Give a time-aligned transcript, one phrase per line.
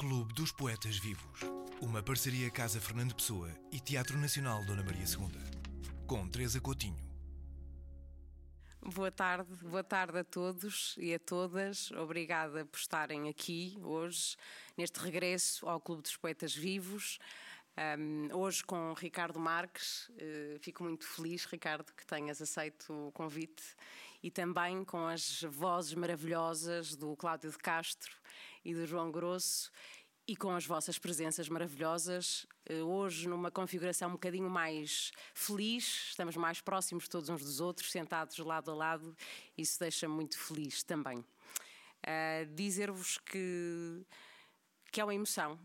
[0.00, 1.40] Clube dos Poetas Vivos.
[1.78, 5.28] Uma parceria Casa Fernando Pessoa e Teatro Nacional Dona Maria II.
[6.06, 6.96] Com Teresa Coutinho.
[8.80, 11.90] Boa tarde, boa tarde a todos e a todas.
[11.90, 14.38] Obrigada por estarem aqui hoje,
[14.74, 17.18] neste regresso ao Clube dos Poetas Vivos.
[17.98, 23.62] Um, hoje com Ricardo Marques, uh, fico muito feliz, Ricardo, que tenhas aceito o convite
[24.22, 28.10] e também com as vozes maravilhosas do Cláudio de Castro
[28.64, 29.70] e do João Grosso
[30.26, 32.46] e com as vossas presenças maravilhosas.
[32.70, 37.90] Uh, hoje, numa configuração um bocadinho mais feliz, estamos mais próximos todos uns dos outros,
[37.90, 39.16] sentados lado a lado,
[39.58, 41.18] isso deixa-me muito feliz também.
[41.18, 44.06] Uh, Dizer-vos que
[44.92, 45.56] que é uma emoção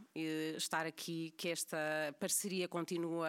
[0.56, 1.78] estar aqui, que esta
[2.20, 3.28] parceria continua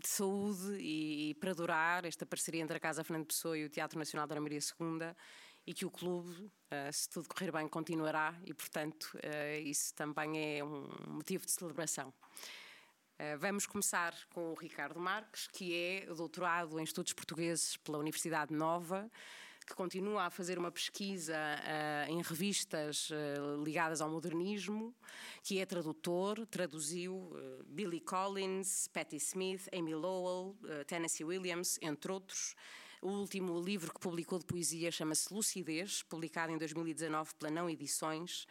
[0.00, 3.68] de saúde e, e para durar, esta parceria entre a Casa Fernando Pessoa e o
[3.68, 5.14] Teatro Nacional da Maria II,
[5.66, 10.58] e que o clube, eh, se tudo correr bem, continuará e, portanto, eh, isso também
[10.58, 12.12] é um motivo de celebração.
[13.18, 18.52] Eh, vamos começar com o Ricardo Marques, que é doutorado em Estudos Portugueses pela Universidade
[18.52, 19.10] Nova,
[19.66, 24.94] que continua a fazer uma pesquisa uh, em revistas uh, ligadas ao modernismo,
[25.42, 32.54] que é tradutor, traduziu uh, Billy Collins, Patti Smith, Amy Lowell, Tennessee Williams, entre outros.
[33.06, 38.48] O último livro que publicou de poesia chama-se Lucidez, publicado em 2019 pela Não Edições.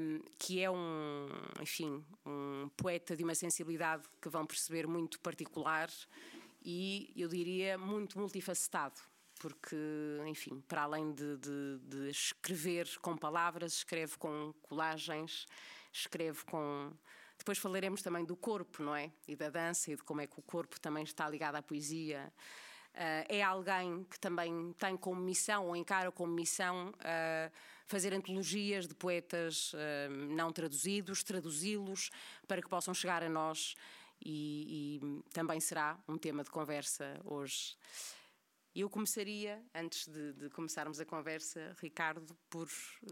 [0.00, 1.26] Um, que é um,
[1.60, 5.90] enfim, um poeta de uma sensibilidade que vão perceber muito particular
[6.64, 9.00] e, eu diria, muito multifacetado
[9.40, 9.76] porque,
[10.28, 15.48] enfim, para além de, de, de, escrever com palavras, escreve com colagens,
[15.92, 16.92] escreve com.
[17.36, 19.10] Depois falaremos também do corpo, não é?
[19.26, 22.32] E da dança e de como é que o corpo também está ligado à poesia.
[22.94, 27.52] Uh, é alguém que também tem como missão, ou encara como missão, uh,
[27.86, 29.76] fazer antologias de poetas uh,
[30.30, 32.10] não traduzidos, traduzi-los
[32.46, 33.74] para que possam chegar a nós
[34.24, 37.76] e, e também será um tema de conversa hoje.
[38.76, 42.68] Eu começaria, antes de, de, começarmos a conversa, Ricardo, por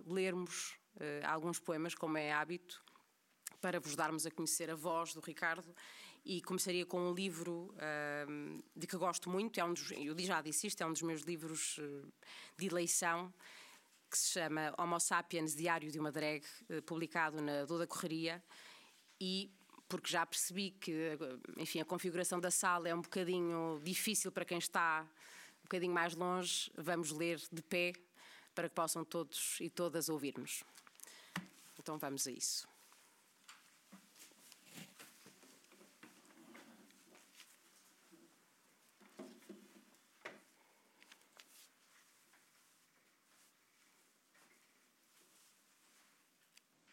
[0.07, 0.77] lermos
[1.25, 2.83] alguns poemas, como é hábito,
[3.61, 5.73] para vos darmos a conhecer a voz do Ricardo.
[6.25, 7.75] E começaria com um livro
[8.77, 11.23] de que gosto muito, é um dos, eu já disse isto, é um dos meus
[11.23, 12.13] livros uh,
[12.57, 13.33] de eleição,
[14.09, 16.45] que se chama Homo Sapiens, Diário de uma Drag,
[16.87, 18.43] publicado na Duda Correria.
[19.21, 19.51] E
[19.89, 21.19] porque já percebi que,
[21.59, 25.07] enfim, a configuração da sala é um bocadinho difícil para quem está
[25.61, 27.93] um bocadinho mais longe, vamos ler de pé
[28.55, 30.65] para que possam todos e todas ouvir-nos.
[31.79, 32.72] Então vamos a isso.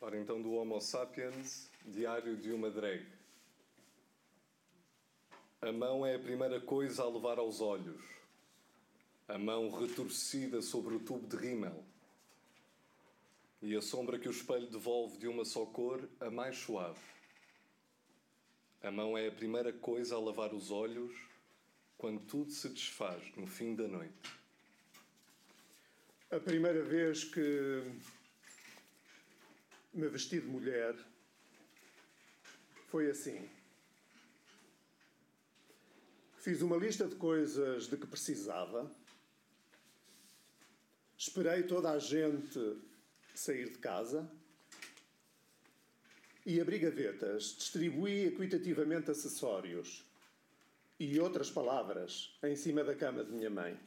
[0.09, 3.06] Ora, então, do Homo sapiens, Diário de uma drag.
[5.62, 8.02] A mão é a primeira coisa a levar aos olhos
[9.28, 11.86] a mão retorcida sobre o tubo de rímel
[13.62, 17.00] e a sombra que o espelho devolve de uma só cor, a mais suave.
[18.81, 21.16] A mão é a primeira coisa a lavar os olhos
[22.00, 24.40] quando tudo se desfaz no fim da noite.
[26.31, 27.84] A primeira vez que
[29.94, 30.95] me vesti de mulher
[32.88, 33.50] foi assim.
[36.38, 38.89] Fiz uma lista de coisas de que precisava
[41.22, 42.81] Esperei toda a gente
[43.35, 44.25] sair de casa
[46.45, 50.06] e abri gavetas, distribuí equitativamente acessórios
[50.97, 53.77] e outras palavras em cima da cama de minha mãe.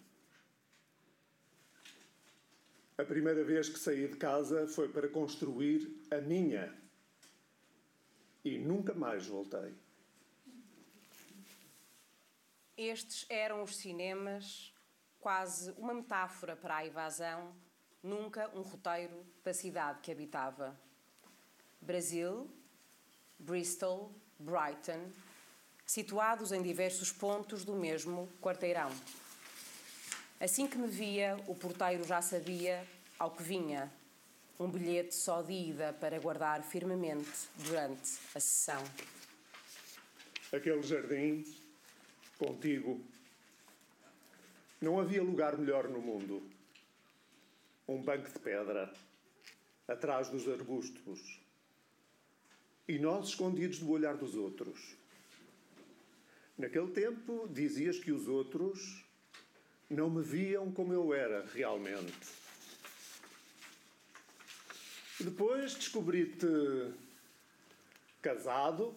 [3.02, 6.72] A primeira vez que saí de casa foi para construir a minha
[8.44, 9.74] e nunca mais voltei.
[12.76, 14.72] Estes eram os cinemas
[15.18, 17.52] quase uma metáfora para a evasão,
[18.00, 20.78] nunca um roteiro da cidade que habitava.
[21.80, 22.48] Brasil,
[23.36, 25.10] Bristol, Brighton,
[25.84, 28.92] situados em diversos pontos do mesmo quarteirão.
[30.38, 32.84] Assim que me via, o porteiro já sabia
[33.22, 33.88] ao que vinha,
[34.58, 38.82] um bilhete só de ida para guardar firmemente durante a sessão.
[40.52, 41.44] Aquele jardim,
[42.36, 43.00] contigo,
[44.80, 46.42] não havia lugar melhor no mundo.
[47.86, 48.92] Um banco de pedra,
[49.86, 51.40] atrás dos arbustos,
[52.88, 54.96] e nós escondidos do olhar dos outros.
[56.58, 59.04] Naquele tempo dizias que os outros
[59.88, 62.41] não me viam como eu era realmente.
[65.24, 66.46] Depois descobri-te
[68.22, 68.94] Casado,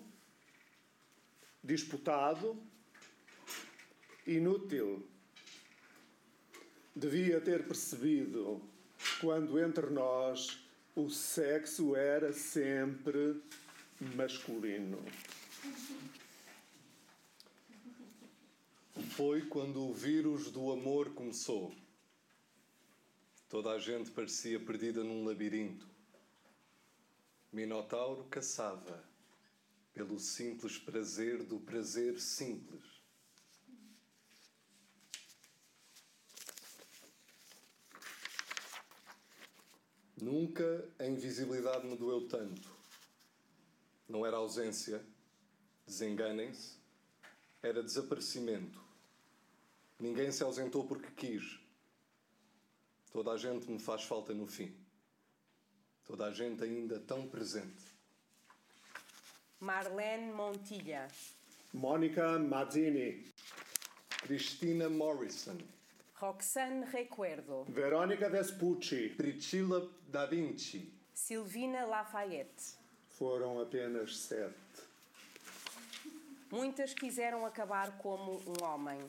[1.64, 2.56] disputado,
[4.28, 5.04] inútil.
[6.96, 8.62] Devia ter percebido
[9.20, 10.60] quando entre nós
[10.96, 13.42] o sexo era sempre
[14.16, 15.04] masculino.
[19.16, 21.74] Foi quando o vírus do amor começou.
[23.50, 25.95] Toda a gente parecia perdida num labirinto.
[27.56, 29.02] Minotauro caçava
[29.94, 32.84] pelo simples prazer do prazer simples.
[40.18, 42.76] Nunca a invisibilidade me doeu tanto.
[44.06, 45.02] Não era ausência,
[45.88, 46.76] desenganem-se,
[47.64, 48.84] era desaparecimento.
[49.98, 51.58] Ninguém se ausentou porque quis.
[53.14, 54.85] Toda a gente me faz falta no fim.
[56.06, 57.84] Toda a gente ainda tão presente.
[59.60, 61.08] Marlene Montilha.
[61.74, 63.34] Mónica Mazzini.
[64.22, 65.58] Cristina Morrison.
[66.16, 67.66] Roxane Recuerdo.
[67.68, 69.10] Verónica Vespucci.
[69.10, 70.94] Priscilla Da Vinci.
[71.14, 72.78] Silvina Lafayette.
[73.10, 74.56] Foram apenas sete.
[76.52, 79.00] Muitas quiseram acabar como um homem.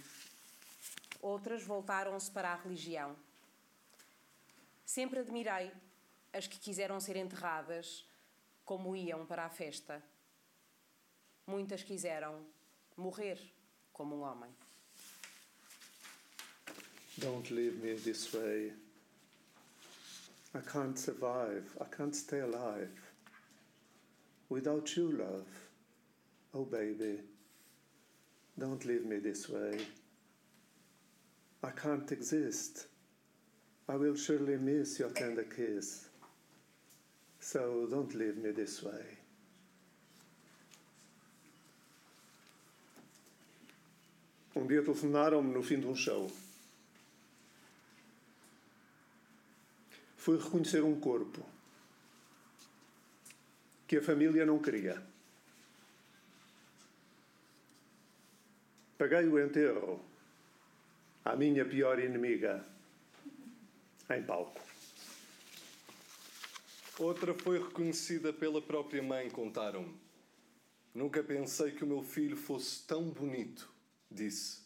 [1.20, 3.14] Outras voltaram-se para a religião.
[4.84, 5.70] Sempre admirei
[6.36, 8.06] as que quiseram ser enterradas
[8.64, 10.02] como iam para a festa.
[11.46, 12.44] Muitas quiseram
[12.96, 13.40] morrer
[13.92, 14.50] como um homem.
[17.18, 18.72] Don't leave me this way.
[20.54, 21.64] I can't survive.
[21.80, 22.90] I can't stay alive.
[24.50, 25.46] Without you, love.
[26.52, 27.22] Oh, baby.
[28.58, 29.78] Don't leave me this way.
[31.62, 32.86] I can't exist.
[33.88, 36.05] I will surely miss your tender kiss.
[37.46, 39.04] So don't leave me this way.
[44.56, 46.28] Um dia telefonaram-me no fim de um show.
[50.16, 51.46] Fui reconhecer um corpo
[53.86, 55.00] que a família não queria.
[58.98, 60.04] Paguei o enterro
[61.24, 62.66] à minha pior inimiga
[64.10, 64.65] em palco.
[66.98, 70.00] Outra foi reconhecida pela própria mãe, contaram-me.
[70.94, 73.70] Nunca pensei que o meu filho fosse tão bonito,
[74.10, 74.62] disse.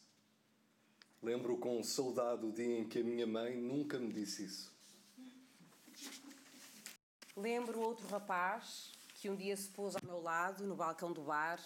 [1.21, 4.73] Lembro com saudade o dia em que a minha mãe nunca me disse isso.
[7.37, 11.61] Lembro outro rapaz que um dia se pôs ao meu lado, no balcão do bar,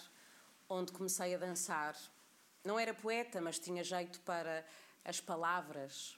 [0.67, 1.95] onde comecei a dançar.
[2.63, 4.65] Não era poeta, mas tinha jeito para
[5.05, 6.17] as palavras.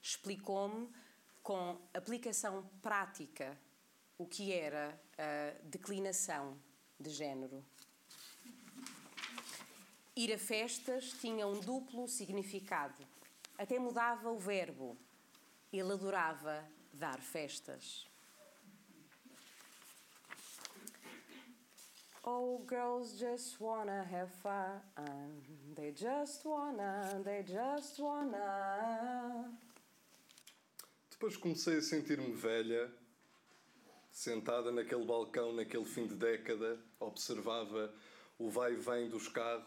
[0.00, 0.88] Explicou-me
[1.48, 3.58] com aplicação prática
[4.18, 6.58] o que era a declinação
[7.00, 7.64] de género.
[10.14, 13.02] Ir a festas tinha um duplo significado.
[13.56, 14.94] Até mudava o verbo.
[15.72, 16.62] Ele adorava
[16.92, 18.06] dar festas.
[22.24, 24.82] Oh, girls just wanna have fun.
[25.74, 29.50] They just wanna, they just wanna.
[31.18, 32.88] Depois comecei a sentir-me velha,
[34.12, 37.92] sentada naquele balcão, naquele fim de década, observava
[38.38, 39.66] o vai e vem dos carros,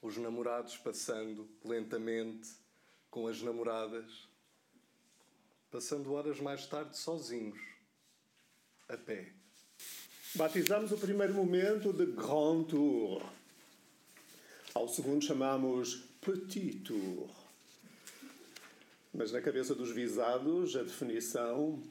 [0.00, 2.48] os namorados passando lentamente
[3.10, 4.28] com as namoradas,
[5.68, 7.58] passando horas mais tarde sozinhos,
[8.88, 9.32] a pé.
[10.36, 13.20] Batizamos o primeiro momento de Grand Tour.
[14.72, 17.35] Ao segundo chamamos Petit Tour.
[19.16, 21.82] Mas na cabeça dos visados a definição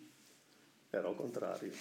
[0.93, 1.71] era ao contrário.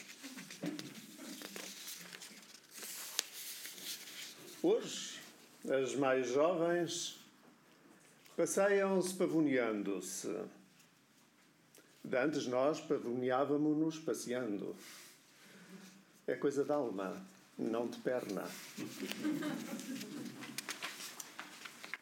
[4.63, 5.21] Hoje,
[5.69, 7.21] as mais jovens
[8.35, 10.35] passeiam-se pavoneando-se.
[12.03, 14.75] De antes nós pavoneávamos-nos passeando.
[16.27, 17.23] É coisa da alma,
[17.59, 18.49] não de perna.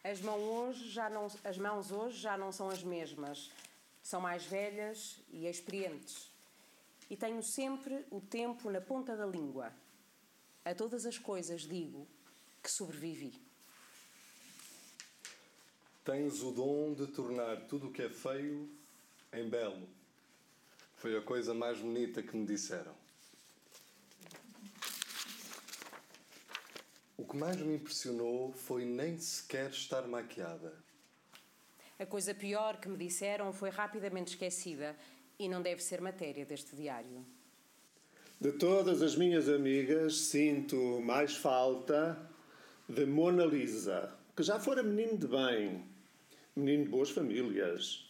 [0.03, 3.49] As, mãos hoje já não, as mãos hoje já não são as mesmas.
[4.01, 6.29] São mais velhas e experientes.
[7.09, 9.71] E tenho sempre o tempo na ponta da língua.
[10.65, 12.05] A todas as coisas digo
[12.61, 13.33] que sobrevivi.
[16.03, 18.69] Tens o dom de tornar tudo o que é feio
[19.31, 19.87] em belo.
[20.97, 23.02] Foi a coisa mais bonita que me disseram.
[27.23, 30.73] O que mais me impressionou foi nem sequer estar maquiada.
[31.97, 34.93] A coisa pior que me disseram foi rapidamente esquecida
[35.39, 37.25] e não deve ser matéria deste diário.
[38.41, 42.19] De todas as minhas amigas, sinto mais falta
[42.89, 45.81] de Mona Lisa, que já fora menino de bem,
[46.53, 48.05] menino de boas famílias.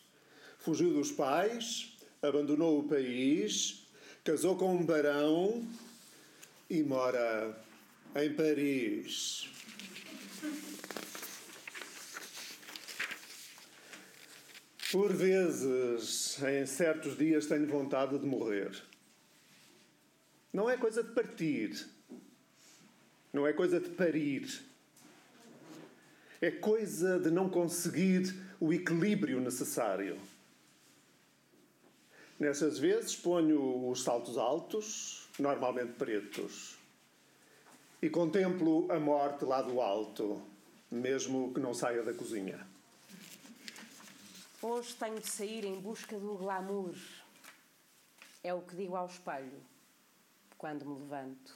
[0.57, 3.85] Fugiu dos pais, abandonou o país,
[4.23, 5.63] casou com um barão
[6.67, 7.55] e mora
[8.15, 9.49] em Paris.
[14.91, 18.71] Por vezes, em certos dias, tenho vontade de morrer.
[20.51, 21.87] Não é coisa de partir.
[23.33, 24.47] Não é coisa de parir.
[26.39, 30.19] É coisa de não conseguir o equilíbrio necessário.
[32.39, 36.77] Nessas vezes ponho os saltos altos, normalmente pretos,
[38.03, 40.41] e contemplo a morte lá do alto,
[40.91, 42.67] mesmo que não saia da cozinha.
[44.61, 46.93] Hoje tenho de sair em busca do glamour.
[48.43, 49.57] É o que digo ao espelho
[50.57, 51.53] quando me levanto.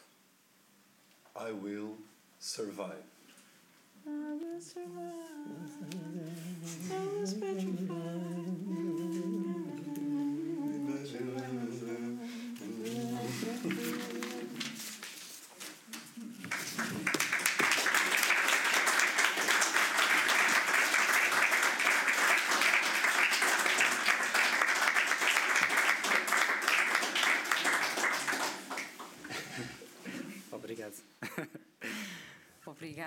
[1.36, 1.98] I will
[2.39, 3.04] survive.
[4.06, 5.27] I will survive.
[6.89, 9.07] I was petrified.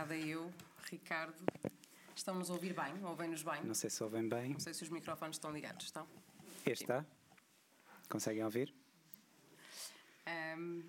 [0.00, 0.50] Obrigada eu,
[0.90, 1.44] Ricardo.
[2.16, 3.04] Estão-nos a ouvir bem?
[3.04, 3.62] Ouvem-nos bem?
[3.64, 4.54] Não sei se ouvem bem.
[4.54, 5.84] Não sei se os microfones estão ligados.
[5.84, 6.08] Estão?
[6.64, 7.04] Este está?
[8.08, 8.74] Conseguem ouvir?
[10.56, 10.82] Um...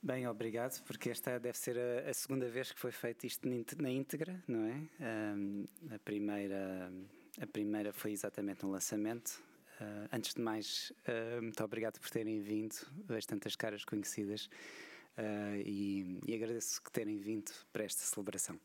[0.00, 3.48] Bem, obrigado, porque esta deve ser a, a, segunda vez que foi feito isto
[3.78, 5.34] na íntegra, não é?
[5.34, 6.92] Um, a, primeira,
[7.40, 9.42] a primeira foi exatamente no lançamento.
[9.80, 12.76] Uh, antes de mais, uh, muito obrigado por terem vindo,
[13.08, 14.48] as tantas caras conhecidas.
[15.18, 18.58] Uh, e, e, agradeço que terem vindo para esta celebração.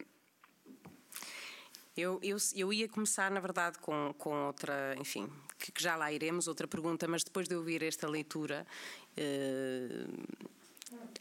[1.95, 5.27] Eu, eu, eu ia começar, na verdade, com, com outra, enfim,
[5.59, 8.65] que, que já lá iremos, outra pergunta, mas depois de ouvir esta leitura.
[9.17, 10.47] Uh,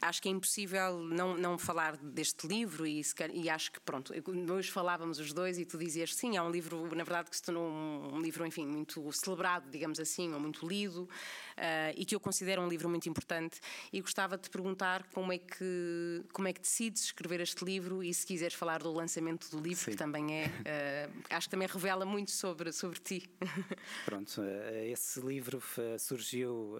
[0.01, 3.01] acho que é impossível não, não falar deste livro e,
[3.33, 4.13] e acho que pronto,
[4.51, 7.41] hoje falávamos os dois e tu dizias sim, é um livro na verdade que se
[7.41, 12.15] tornou um, um livro enfim muito celebrado, digamos assim, ou muito lido uh, e que
[12.15, 13.59] eu considero um livro muito importante
[13.91, 18.03] e gostava de te perguntar como é que como é que decides escrever este livro
[18.03, 19.91] e se quiseres falar do lançamento do livro sim.
[19.91, 23.29] que também é uh, acho que também revela muito sobre sobre ti.
[24.05, 25.61] Pronto, eh, esse livro
[25.99, 26.77] surgiu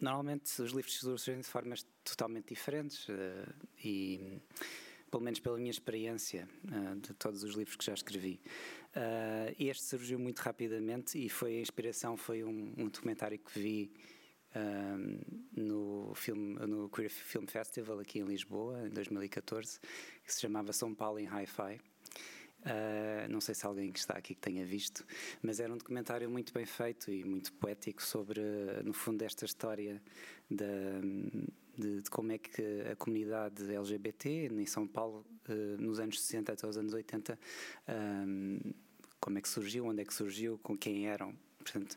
[0.00, 3.12] normalmente os livros surgem de formas totalmente diferentes uh,
[3.84, 4.40] e
[5.10, 8.40] pelo menos pela minha experiência uh, de todos os livros que já escrevi.
[8.96, 13.92] Uh, este surgiu muito rapidamente e foi a inspiração foi um, um documentário que vi
[15.52, 19.78] no, filme, no Queer Film Festival aqui em Lisboa, em 2014,
[20.24, 21.78] que se chamava São Paulo em Hi-Fi.
[22.66, 25.06] Uh, não sei se alguém que está aqui que tenha visto,
[25.40, 28.40] mas era um documentário muito bem feito e muito poético sobre,
[28.82, 30.02] no fundo, esta história
[30.50, 30.64] da,
[31.76, 36.52] de, de como é que a comunidade LGBT em São Paulo, uh, nos anos 60
[36.52, 37.38] até os anos 80,
[37.88, 38.58] um,
[39.20, 41.34] como é que surgiu, onde é que surgiu, com quem eram,
[41.66, 41.96] Portanto,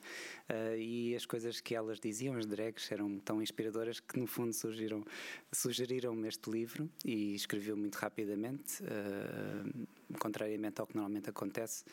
[0.50, 4.52] uh, e as coisas que elas diziam, as drags, eram tão inspiradoras que, no fundo,
[4.52, 5.06] surgiram,
[5.52, 11.84] sugeriram-me este livro e escreveu muito rapidamente, uh, contrariamente ao que normalmente acontece.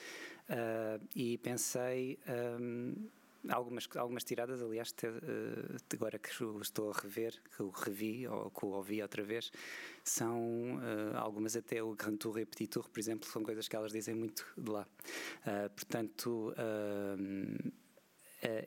[1.15, 2.19] E pensei.
[3.47, 5.07] Um, algumas, algumas tiradas, aliás, te,
[5.93, 9.51] agora que estou a rever, que o revi ou que o ouvi outra vez,
[10.05, 13.77] são uh, algumas até o Grand Tour e Petit Tour, por exemplo, são coisas que
[13.77, 14.87] elas dizem muito de lá.
[15.43, 16.55] Uh, portanto,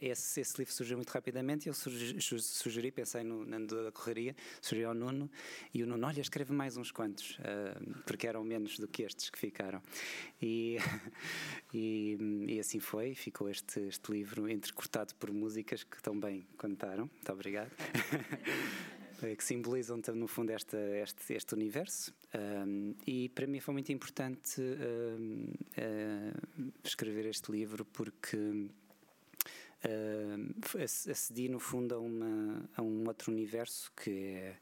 [0.02, 4.86] esse, esse, livro surgiu muito rapidamente e eu sugeri, pensei no, na da correria, sugeri
[4.86, 5.30] ao Nuno
[5.74, 9.30] e o Nuno, olha, escreve mais uns quantos, uh, porque eram menos do que estes
[9.30, 9.82] que ficaram.
[10.42, 10.78] E,
[11.74, 17.10] e, e, assim foi, ficou este, este livro entrecortado por músicas que tão bem contaram.
[17.14, 17.72] Muito obrigado.
[19.20, 24.62] que simbolizam no fundo esta, este, este universo um, e para mim foi muito importante
[24.62, 25.46] um,
[25.78, 28.38] uh, escrever este livro porque
[29.86, 34.56] uh, acedi no fundo a, uma, a um outro universo que é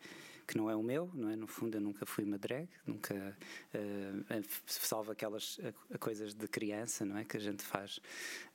[0.47, 1.35] que não é o meu, não é?
[1.35, 3.37] No fundo, eu nunca fui uma drag, nunca
[3.73, 5.59] uh, salvo aquelas
[5.99, 7.25] coisas de criança, não é?
[7.25, 7.99] Que a gente faz.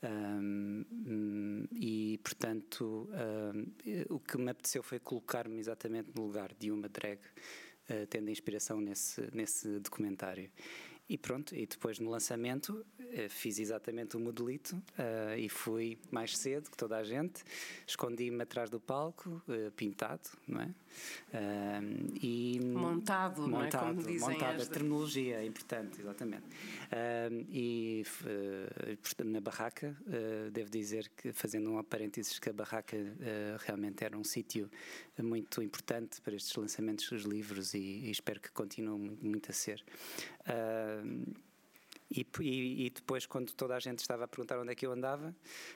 [0.02, 6.88] Um, e, portanto, uh, o que me apeteceu foi colocar-me exatamente no lugar de uma
[6.88, 10.50] drag, uh, tendo inspiração nesse, nesse documentário.
[11.12, 16.38] E pronto, e depois no lançamento uh, fiz exatamente o modelito uh, e fui mais
[16.38, 17.44] cedo que toda a gente,
[17.86, 19.42] escondi-me atrás do palco,
[19.76, 20.70] pintado, não é?
[22.20, 23.70] e montado, montado, não é?
[23.70, 24.70] Como dizem montado, esta...
[24.70, 26.44] a terminologia é importante, exatamente.
[27.50, 28.04] e
[29.24, 29.96] na barraca,
[30.52, 32.96] devo dizer que, fazendo um parênteses, que a barraca
[33.64, 34.70] realmente era um sítio
[35.22, 39.82] muito importante para estes lançamentos dos livros e, e espero que continue muito a ser.
[40.40, 41.01] Uh,
[42.14, 45.34] e, e, depois, quando toda a gente estava a perguntar onde é que eu andava,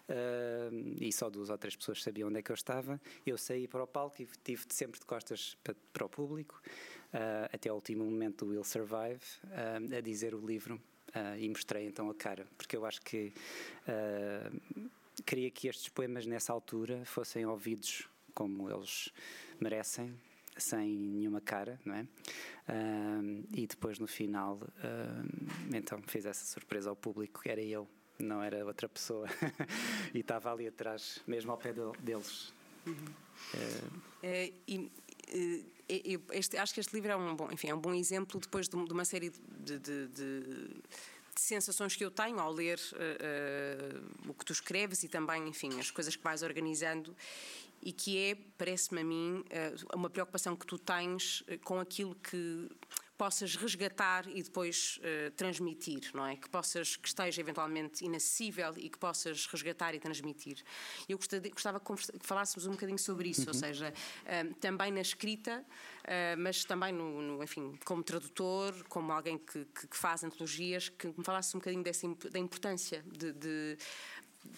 [0.09, 3.67] uh, e só duas ou três pessoas sabiam onde é que eu estava, eu saí
[3.67, 6.61] para o palco e estive sempre de costas para, para o público,
[7.15, 10.81] uh, até ao último momento do Will Survive, uh, a dizer o livro,
[11.39, 13.33] e mostrei então a cara, porque eu acho que
[15.25, 19.11] queria que estes poemas, nessa altura, fossem ouvidos como eles
[19.59, 20.15] merecem,
[20.57, 22.07] sem nenhuma cara, não é?
[22.69, 24.59] Um, e depois no final,
[25.73, 29.29] então fiz essa surpresa ao público, era eu, não era outra pessoa,
[30.15, 32.53] e estava ali atrás, mesmo ao pé de, deles.
[32.87, 32.95] Uhum.
[33.55, 34.91] Uh, é, e,
[35.89, 38.69] eu, este, acho que este livro é um bom, enfim, é um bom exemplo depois
[38.69, 40.71] de, de uma série de, de, de
[41.37, 45.79] sensações que eu tenho ao ler uh, uh, o que tu escreves e também, enfim,
[45.79, 47.15] as coisas que vais organizando
[47.87, 52.17] e que é, parece-me a mim, eh, uma preocupação que tu tens eh, com aquilo
[52.17, 52.69] que
[53.17, 56.37] possas resgatar e depois uh, transmitir, não é?
[56.37, 60.63] Que possas, que esteja eventualmente inacessível e que possas resgatar e transmitir.
[61.09, 63.49] Eu gostava, gostava que falássemos um bocadinho sobre isso, uhum.
[63.49, 69.13] ou seja, uh, também na escrita, uh, mas também no, no, enfim, como tradutor, como
[69.13, 73.33] alguém que, que, que, faz antologias, que me falasse um bocadinho dessa, da importância de,
[73.33, 73.79] de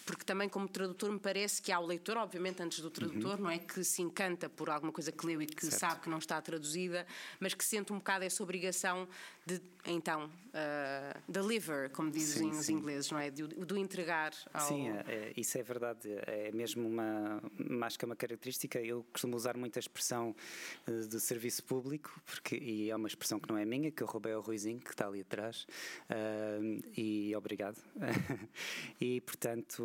[0.05, 3.43] porque também como tradutor me parece que há o leitor, obviamente antes do tradutor, uhum.
[3.43, 5.79] não é que se encanta por alguma coisa que leu e que certo.
[5.79, 7.05] sabe que não está traduzida,
[7.39, 9.07] mas que sente um bocado essa obrigação
[9.45, 12.73] de então uh, deliver, como dizem sim, os sim.
[12.73, 14.33] ingleses, não é, do, do entregar.
[14.53, 14.67] Ao...
[14.67, 16.09] Sim, é, é, isso é verdade.
[16.27, 18.79] É mesmo uma mais que uma característica.
[18.79, 20.35] Eu costumo usar muito a expressão
[20.87, 24.07] uh, de serviço público, porque e é uma expressão que não é minha, que eu
[24.07, 25.65] roubei ao Ruizinho que está ali atrás.
[26.09, 27.77] Uh, e obrigado.
[28.99, 29.78] e portanto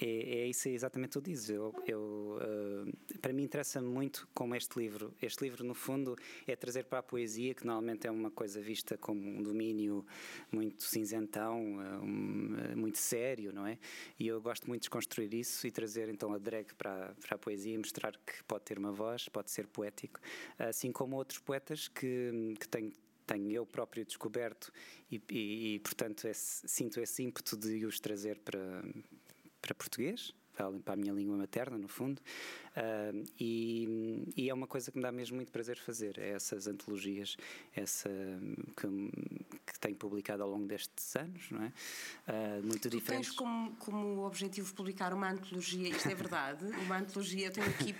[0.00, 1.50] é, é, isso exatamente o que dizes.
[1.50, 5.14] Eu, eu uh, para mim interessa muito como este livro.
[5.22, 8.98] Este livro, no fundo, é trazer para a poesia, que normalmente é uma coisa vista
[8.98, 10.04] como um domínio
[10.52, 11.58] muito cinzentão,
[12.02, 13.78] um, muito sério, não é?
[14.18, 17.38] E eu gosto muito de construir isso e trazer então a drag para, para a
[17.38, 20.20] poesia e mostrar que pode ter uma voz, pode ser poético,
[20.58, 22.92] assim como outros poetas que, que têm
[23.26, 24.72] tenho eu próprio descoberto
[25.10, 28.82] e, e, e portanto, esse, sinto esse ímpeto de os trazer para,
[29.60, 32.22] para português, para a minha língua materna, no fundo,
[32.76, 36.66] uh, e, e, é uma coisa que me dá mesmo muito prazer fazer, é essas
[36.66, 37.36] antologias,
[37.74, 38.10] essa
[38.76, 38.86] que,
[39.66, 41.72] que tenho publicado ao longo destes anos, não é?
[42.28, 43.28] Uh, muito tu diferentes.
[43.28, 47.94] Tens como, como objetivo publicar uma antologia, isto é verdade, uma antologia, eu tenho aqui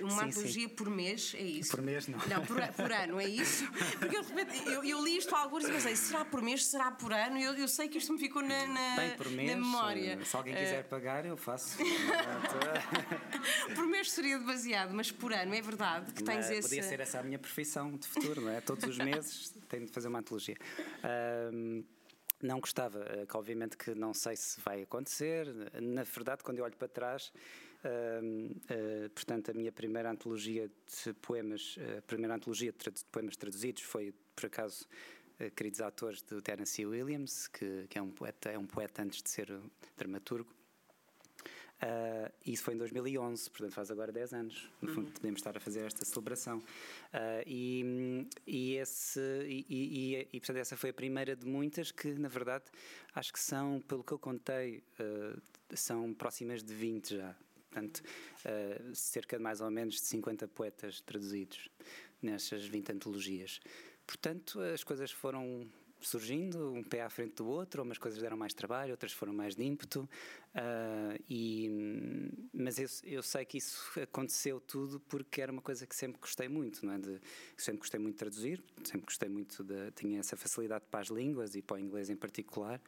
[0.00, 0.74] uma sim, antologia sim.
[0.74, 1.70] por mês, é isso?
[1.70, 2.18] Por mês não.
[2.26, 3.70] Não, por, por ano, é isso?
[3.98, 7.12] Porque eu, eu, eu li isto há alguns e pensei, será por mês, será por
[7.12, 7.38] ano?
[7.38, 10.24] Eu, eu sei que isto me ficou na, na, Bem, por mês, na memória.
[10.24, 11.78] Se alguém quiser uh, pagar, eu faço.
[13.74, 16.68] por mês seria demasiado, mas por ano, é verdade que tens esse.
[16.68, 18.60] Podia ser essa a minha profissão de futuro, não é?
[18.60, 20.56] Todos os meses tenho de fazer uma antologia.
[21.52, 21.84] Um,
[22.42, 25.46] não gostava, eh, que obviamente que não sei se vai acontecer.
[25.80, 27.32] Na verdade, quando eu olho para trás,
[27.84, 33.36] uh, uh, portanto, a minha primeira antologia de poemas, eh, a primeira antologia de, poemas
[33.36, 34.86] traduzidos foi, por acaso,
[35.56, 39.30] queridos atores do Tennessee Williams, que, que, é um poeta, é um poeta antes de
[39.30, 39.52] ser
[39.96, 40.52] dramaturgo.
[41.82, 44.70] Uh, isso foi em 2011, portanto faz agora 10 anos.
[44.80, 45.12] No fundo, uhum.
[45.12, 46.58] podemos estar a fazer esta celebração.
[46.58, 52.12] Uh, e, e, esse, e, e, e, portanto, essa foi a primeira de muitas que,
[52.14, 52.64] na verdade,
[53.14, 55.42] acho que são, pelo que eu contei, uh,
[55.74, 57.34] são próximas de 20 já.
[57.70, 58.02] Portanto,
[58.92, 61.70] cerca de mais ou menos de 50 poetas traduzidos
[62.20, 63.60] nestas 20 antologias.
[64.06, 65.66] Portanto, as coisas foram
[66.06, 69.54] surgindo, um pé à frente do outro, umas coisas deram mais trabalho, outras foram mais
[69.54, 70.08] de ímpeto,
[70.54, 71.70] uh, e,
[72.52, 76.48] mas eu, eu, sei que isso aconteceu tudo porque era uma coisa que sempre gostei
[76.48, 76.98] muito, não é?
[76.98, 77.20] De,
[77.56, 81.54] sempre gostei muito de traduzir, sempre gostei muito de, tinha essa facilidade para as línguas
[81.54, 82.80] e para o inglês em particular,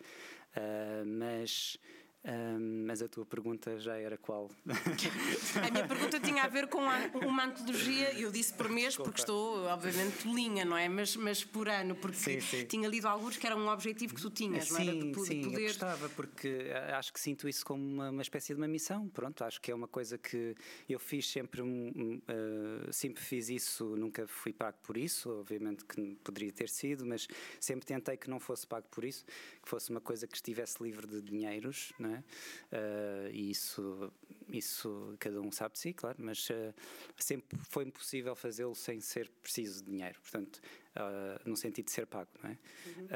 [0.57, 1.79] uh, mas
[2.27, 4.51] um, mas a tua pergunta já era qual?
[4.67, 9.11] a minha pergunta tinha a ver com uma antologia, eu disse por mês, Desculpa.
[9.11, 10.89] porque estou, obviamente, linha, não é?
[10.89, 12.65] Mas, mas por ano, porque sim, sim.
[12.65, 14.93] tinha lido alguns que era um objetivo que tu tinhas, sim, não era?
[14.93, 15.61] De, sim, poder...
[15.61, 19.07] eu gostava, porque eh, acho que sinto isso como uma, uma, espécie de uma missão.
[19.09, 20.55] Pronto, acho que é uma coisa que
[20.89, 26.53] eu fiz sempre, uh, sempre fiz isso, nunca fui pago por isso, obviamente que poderia
[26.53, 27.29] ter sido, mas
[27.61, 29.27] sempre tentei que não fosse pago por isso,
[29.65, 32.19] que fosse uma coisa que estivesse livre de dinheiros, não é?
[32.19, 34.13] Uh, e isso,
[34.49, 36.75] isso cada um sabe de si, claro, mas uh,
[37.17, 40.61] sempre foi possível fazê-lo sem ser preciso de dinheiro, portanto,
[40.97, 42.59] uh, no sentido de ser pago, não é?
[42.87, 43.09] Uhum.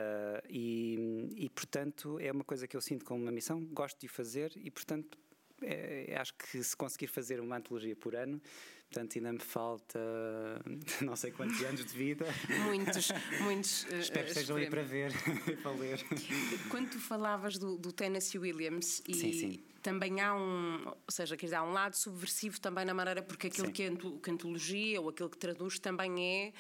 [0.49, 4.53] E, e, portanto, é uma coisa que eu sinto como uma missão, gosto de fazer
[4.57, 5.19] e, portanto,
[5.63, 8.41] é, acho que se conseguir fazer uma antologia por ano,
[8.91, 9.99] portanto ainda me falta
[11.03, 12.27] não sei quantos anos de vida.
[12.65, 13.09] Muitos,
[13.43, 13.87] muitos.
[13.93, 15.13] Espero que estejam aí para ver
[15.47, 16.05] e para ler.
[16.71, 21.37] Quando tu falavas do, do Tennessee Williams e sim, sim também há um, ou seja,
[21.37, 25.09] quer dizer, há um lado subversivo também na maneira, porque aquilo que a, antologia ou
[25.09, 26.53] aquilo que traduz também é,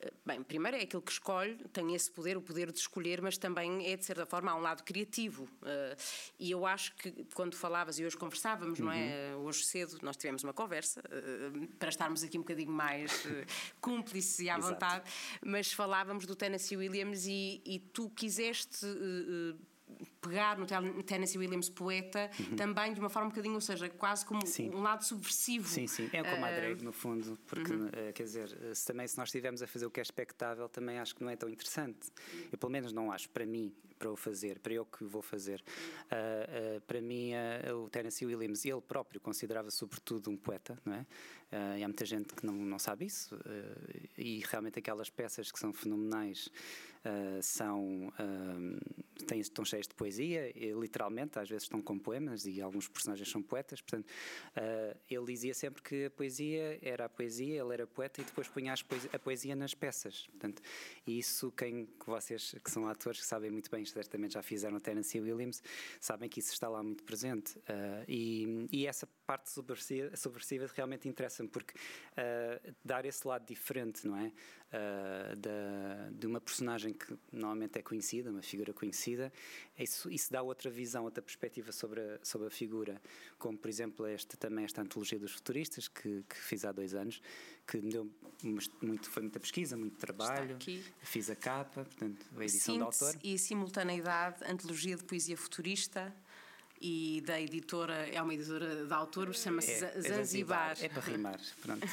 [0.00, 3.38] eh, bem, primeiro é aquilo que escolhe, tem esse poder, o poder de escolher, mas
[3.38, 5.44] também é, de certa forma, há um lado criativo.
[5.62, 5.96] Uh,
[6.38, 8.86] e eu acho que quando falavas, e hoje conversávamos, uhum.
[8.86, 9.34] não é?
[9.34, 9.44] Uhum.
[9.44, 13.28] Hoje cedo nós tivemos uma conversa, uh, para estarmos aqui um bocadinho mais uh,
[13.80, 15.10] cúmplices e à vontade,
[15.42, 18.86] mas falávamos do Tennessee Williams e, e tu quiseste
[20.20, 22.56] pegar no Tennessee Williams poeta uhum.
[22.56, 24.70] também de uma forma um bocadinho, ou seja, quase como sim.
[24.70, 25.68] um lado subversivo.
[25.68, 27.86] Sim, sim, é como a drag no fundo, porque uhum.
[27.86, 30.98] uh, quer dizer, se também se nós estivermos a fazer o que é expectável, também
[30.98, 32.10] acho que não é tão interessante.
[32.50, 35.62] Eu pelo menos não acho, para mim, para o fazer, para eu que vou fazer.
[36.06, 37.32] Uh, uh, para mim,
[37.74, 41.06] o Tennessee Williams, ele próprio considerava sobretudo um poeta, não é?
[41.78, 43.38] e há muita gente que não, não sabe isso,
[44.18, 46.50] e realmente aquelas peças que são fenomenais
[47.06, 52.46] uh, são uh, têm, estão cheios de poesia, e, literalmente, às vezes estão com poemas
[52.46, 53.80] e alguns personagens são poetas.
[53.80, 58.24] Portanto, uh, ele dizia sempre que a poesia era a poesia, ele era poeta e
[58.24, 58.74] depois punha
[59.12, 60.26] a poesia nas peças.
[60.26, 60.62] Portanto,
[61.06, 65.20] isso quem que vocês que são atores que sabem muito bem, certamente já fizeram Tennessee
[65.20, 65.62] Williams,
[66.00, 67.58] sabem que isso está lá muito presente.
[68.08, 71.74] e, e essa parte subversiva, subversiva realmente interessa-me porque
[72.84, 74.32] dar esse lado diferente, não é?
[74.72, 79.32] uh, da, de uma personagem que normalmente é conhecida, uma figura conhecida,
[79.78, 83.00] isso, isso dá outra visão, outra perspectiva sobre a, sobre a figura,
[83.38, 87.20] como por exemplo esta, também esta antologia dos futuristas que, que fiz há dois anos,
[87.66, 88.10] que me deu
[88.82, 90.56] muito, foi muita pesquisa, muito trabalho,
[91.00, 93.20] fiz a capa, portanto a edição Síntese do autor.
[93.24, 96.14] E simultaneidade, antologia de poesia futurista,
[96.80, 100.76] e da editora, é uma editora de autor, chama-se é, Zanzibar.
[100.80, 101.86] É para rimar, pronto.
[101.86, 101.90] uh,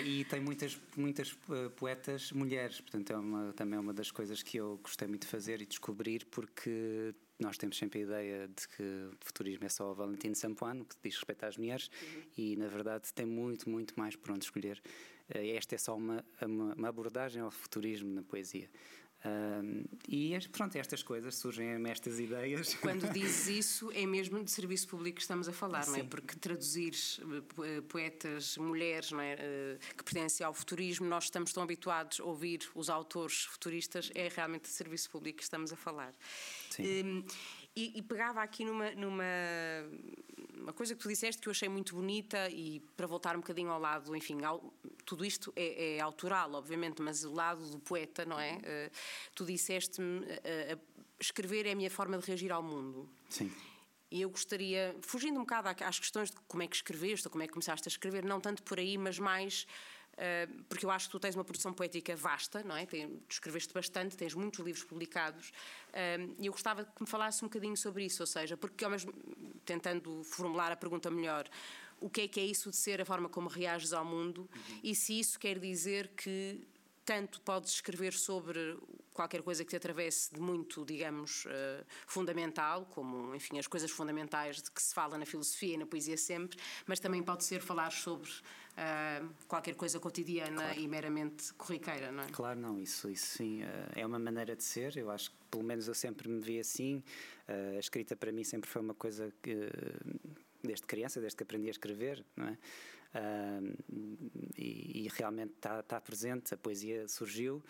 [0.04, 4.42] e tem muitas, muitas eh, poetas mulheres, portanto é uma, também é uma das coisas
[4.42, 8.68] que eu gostei muito de fazer e descobrir, porque nós temos sempre a ideia de
[8.68, 12.22] que o futurismo é só o Valentino Sampuano, que diz respeito às mulheres, uhum.
[12.38, 14.80] e na verdade tem muito, muito mais por onde escolher.
[15.28, 18.68] Esta é só uma, uma, uma abordagem ao futurismo na poesia.
[19.24, 22.74] Um, e pronto, estas coisas surgem estas ideias.
[22.82, 25.90] Quando dizes isso, é mesmo de serviço público que estamos a falar, Sim.
[25.92, 26.02] não é?
[26.02, 29.36] Porque traduzir eh, poetas, mulheres, não é?
[29.38, 34.28] Eh, que pertencem ao futurismo, nós estamos tão habituados a ouvir os autores futuristas, é
[34.28, 36.12] realmente de serviço público que estamos a falar.
[36.70, 37.04] Sim.
[37.04, 37.24] Um,
[37.74, 39.24] e, e, pegava aqui numa, numa
[40.62, 43.70] uma coisa que tu disseste que eu achei muito bonita e para voltar um bocadinho
[43.70, 44.72] ao lado, enfim, ao,
[45.04, 48.54] tudo isto é, é, autoral, obviamente, mas o lado do poeta, não é?
[48.54, 48.92] Uh,
[49.34, 50.80] tu disseste-me uh,
[51.18, 53.08] escrever é a minha forma de reagir ao mundo.
[53.28, 53.52] Sim.
[54.10, 57.42] E eu gostaria, fugindo um bocado às questões de como é que escreveste, ou como
[57.42, 59.91] é que começaste a escrever, não tanto por aí, mas mais Uh,
[60.68, 62.86] porque eu acho que tu tens uma produção poética vasta, não é?
[62.86, 67.48] Tem, escreveste bastante, tens muitos livros publicados, uh, e eu gostava que me falasse um
[67.48, 69.12] bocadinho sobre isso, ou seja, porque ao mesmo
[69.64, 71.48] tentando formular a pergunta melhor,
[72.00, 74.80] o que é que é isso de ser a forma como reages ao mundo uhum.
[74.82, 76.60] e se isso quer dizer que
[77.04, 78.76] tanto podes escrever sobre
[79.12, 84.62] qualquer coisa que te atravesse de muito, digamos, uh, fundamental, como, enfim, as coisas fundamentais
[84.62, 87.92] de que se fala na filosofia e na poesia sempre, mas também pode ser falar
[87.92, 90.80] sobre uh, qualquer coisa cotidiana claro.
[90.80, 92.26] e meramente corriqueira, não é?
[92.28, 95.64] Claro, não, isso, isso sim, uh, é uma maneira de ser, eu acho que pelo
[95.64, 97.02] menos eu sempre me vi assim,
[97.76, 99.68] a escrita para mim sempre foi uma coisa que,
[100.62, 102.58] desde criança, desde que aprendi a escrever, não é?
[104.56, 107.62] e, e, realmente está, tá presente, a poesia surgiu,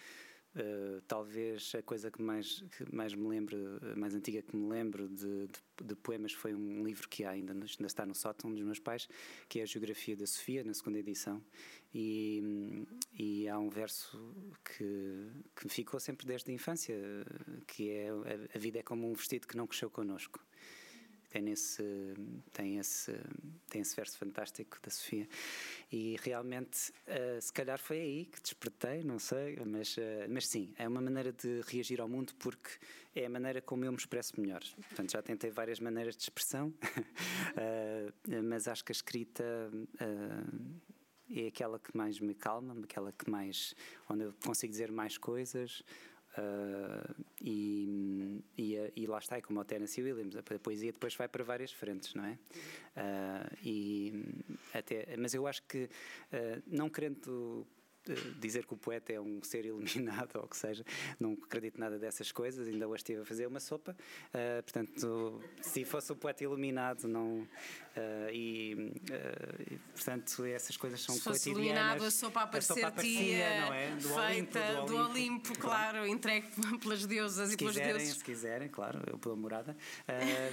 [0.55, 3.57] Uh, talvez a coisa que mais, que mais me lembro,
[3.97, 7.87] mais antiga que me lembro de, de, de, poemas foi um livro que ainda, ainda
[7.87, 9.09] está no sótão dos meus pais,
[9.49, 11.43] que é a Geografia da Sofia, na segunda edição.
[11.95, 12.85] E,
[13.19, 14.19] e há um verso
[14.63, 16.95] que, que me ficou sempre desde a infância,
[17.67, 20.39] que é a, a vida é como um vestido que não cresceu connosco
[21.33, 21.83] é nesse
[22.53, 23.13] tem esse
[23.69, 25.29] tem esse verso fantástico da Sofia.
[25.91, 30.73] E realmente uh, se calhar foi aí que despertei não sei mas uh, mas sim
[30.79, 32.71] é uma maneira de reagir ao mundo porque
[33.15, 34.63] é a maneira como eu me expresso melhor.
[34.89, 39.71] Portanto já tentei várias maneiras de expressão uh, mas acho que a escrita
[41.31, 43.75] é aquela que mais me calma aquela que mais
[44.09, 45.83] onde eu consigo dizer mais coisas
[46.33, 51.29] Uh, e, e, e, lá está, é como o Tennessee Williams, a poesia depois vai
[51.29, 52.39] para várias frentes, não é?
[52.97, 54.25] Uh, e
[54.73, 57.67] até, mas eu acho que, uh, não querendo
[58.41, 60.85] dizer que o poeta é um ser iluminado ou o que seja,
[61.19, 65.85] não acredito nada dessas coisas, ainda hoje estive a fazer uma sopa, uh, portanto, se
[65.85, 67.41] fosse o poeta iluminado, não.
[67.95, 73.91] Uh, e, uh, portanto, essas coisas são se fosse iluminado, a sopa aparecia, não é?
[73.97, 76.49] Do feita Olimpo, do, Olimpo, do Olimpo claro, entregue
[76.81, 78.17] pelas deusas se e pelos quiserem, deuses.
[78.17, 79.77] Se quiserem, claro, eu pela morada,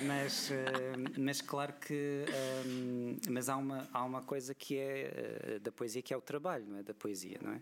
[0.05, 0.51] mas,
[1.17, 2.25] mas claro que.
[3.29, 6.77] mas há uma, há uma coisa que é da poesia que é o trabalho, não
[6.77, 6.83] é?
[6.83, 7.61] Da poesia não é?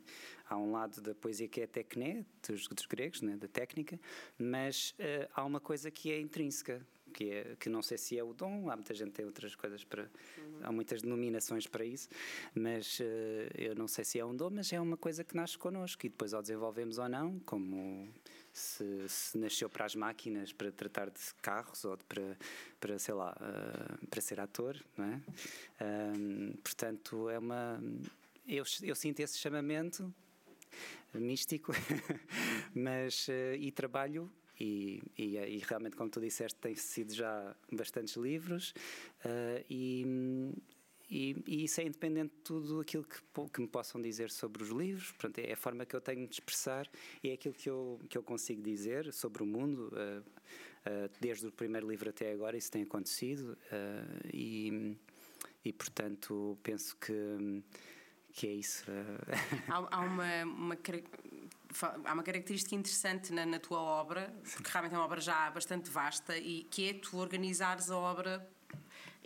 [0.49, 3.35] Há um lado da poesia que é a tecné, dos, dos gregos, é?
[3.35, 3.99] da técnica,
[4.39, 6.81] mas uh, há uma coisa que é intrínseca,
[7.13, 9.55] que, é, que não sei se é o dom, há muita gente que tem outras
[9.55, 10.03] coisas para.
[10.03, 10.59] Uhum.
[10.61, 12.09] Há muitas denominações para isso,
[12.53, 13.03] mas uh,
[13.55, 16.09] eu não sei se é um dom, mas é uma coisa que nasce connosco e
[16.09, 18.07] depois ou desenvolvemos ou não, como.
[18.53, 22.35] Se, se nasceu para as máquinas para tratar de carros ou de, para,
[22.79, 25.21] para sei lá uh, para ser ator não é
[26.17, 27.79] um, portanto é uma
[28.47, 30.13] eu, eu sinto esse chamamento
[31.13, 31.73] místico,
[32.73, 38.15] mas uh, e trabalho e, e, e, realmente, como tu disseste, tem sido já bastantes
[38.15, 38.71] livros
[39.25, 40.53] uh, e,
[41.09, 43.19] e, isso é independente de tudo aquilo que,
[43.53, 45.11] que, me possam dizer sobre os livros.
[45.11, 46.89] Portanto, é a forma que eu tenho de expressar
[47.23, 49.91] e é aquilo que eu, que eu consigo dizer sobre o mundo.
[49.93, 53.57] Uh, uh, desde o primeiro livro até agora, isso tem acontecido
[54.33, 54.95] e,
[55.73, 57.13] portanto, penso que
[58.33, 58.83] que é isso.
[59.67, 60.77] há, há uma, uma,
[62.05, 65.89] há uma característica interessante na, na tua obra, porque realmente é uma obra já bastante
[65.89, 68.47] vasta, e que é tu organizares a obra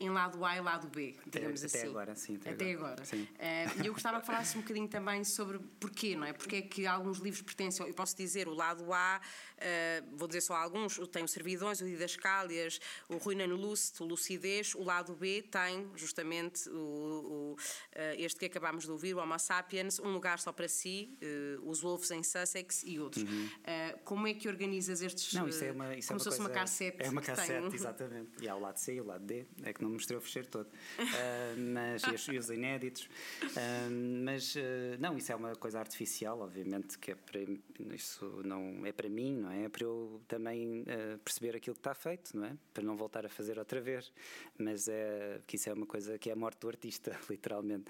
[0.01, 1.77] em lado A e lado B, digamos até, assim.
[1.77, 2.35] Até agora, sim.
[2.35, 2.93] Até, até agora.
[2.93, 3.05] agora.
[3.05, 3.21] Sim.
[3.21, 6.33] Uh, eu gostava que falasse um bocadinho também sobre porquê, não é?
[6.33, 10.41] Porque é que alguns livros pertencem, eu posso dizer, o lado A, uh, vou dizer
[10.41, 15.13] só alguns, tem o Servidões, o Didascálias, o Ruína no Lúcido, o Lucidez, o lado
[15.13, 17.57] B tem justamente o, o, uh,
[18.17, 21.15] este que acabámos de ouvir, o Homo Sapiens, Um Lugar Só para Si,
[21.63, 23.23] os Wolves em Sussex e outros.
[23.23, 23.49] Uhum.
[24.03, 25.33] como é que organizas estes...
[25.33, 26.97] Não, isso é uma, isso como é uma se fosse coisa, uma cassete.
[26.99, 28.31] É uma cassete, exatamente.
[28.41, 30.47] E há o lado C e o lado D, é que não mostrei o fecheiro
[30.47, 30.67] todo.
[30.67, 33.03] Uh, mas, e os inéditos.
[33.43, 34.59] Uh, mas, uh,
[34.99, 37.39] não, isso é uma coisa artificial, obviamente, que é para,
[37.93, 39.65] isso não é para mim, não é?
[39.65, 40.85] É para eu também
[41.23, 42.55] perceber aquilo que está feito, não é?
[42.73, 44.11] Para não voltar a fazer outra vez.
[44.57, 47.85] Mas é, que isso é uma coisa que é a morte do artista, literalmente.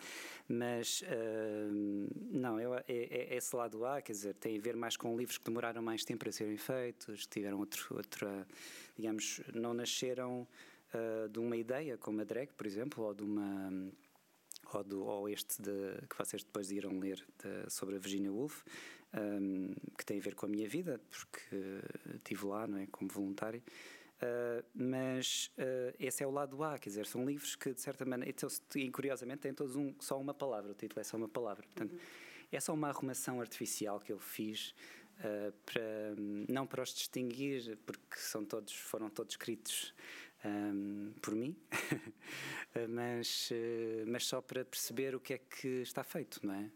[0.47, 1.03] Mas,
[2.31, 5.37] não, eu, é, é, esse lado A, quer dizer, tem a ver mais com livros
[5.37, 8.47] que demoraram mais tempo a serem feitos, tiveram outro, outra,
[8.97, 10.47] digamos, não nasceram
[10.93, 13.91] uh, de uma ideia como a drag, por exemplo, ou de uma
[14.73, 18.63] ou, do, ou este de, que vocês depois irão ler de, sobre a Virginia Woolf,
[19.13, 21.55] um, que tem a ver com a minha vida, porque
[22.15, 23.61] estive lá, não é, como voluntário.
[24.21, 28.05] Uh, mas uh, esse é o lado A, quer dizer, são livros que de certa
[28.05, 31.27] maneira, então, e curiosamente têm todos um, só uma palavra, o título é só uma
[31.27, 31.63] palavra.
[31.63, 31.99] Portanto, uhum.
[32.51, 34.75] é só uma arrumação artificial que eu fiz
[35.17, 35.81] uh, para
[36.47, 39.91] não para os distinguir, porque são todos foram todos escritos
[40.45, 41.55] um, por mim,
[42.89, 46.69] mas, uh, mas só para perceber o que é que está feito, não é?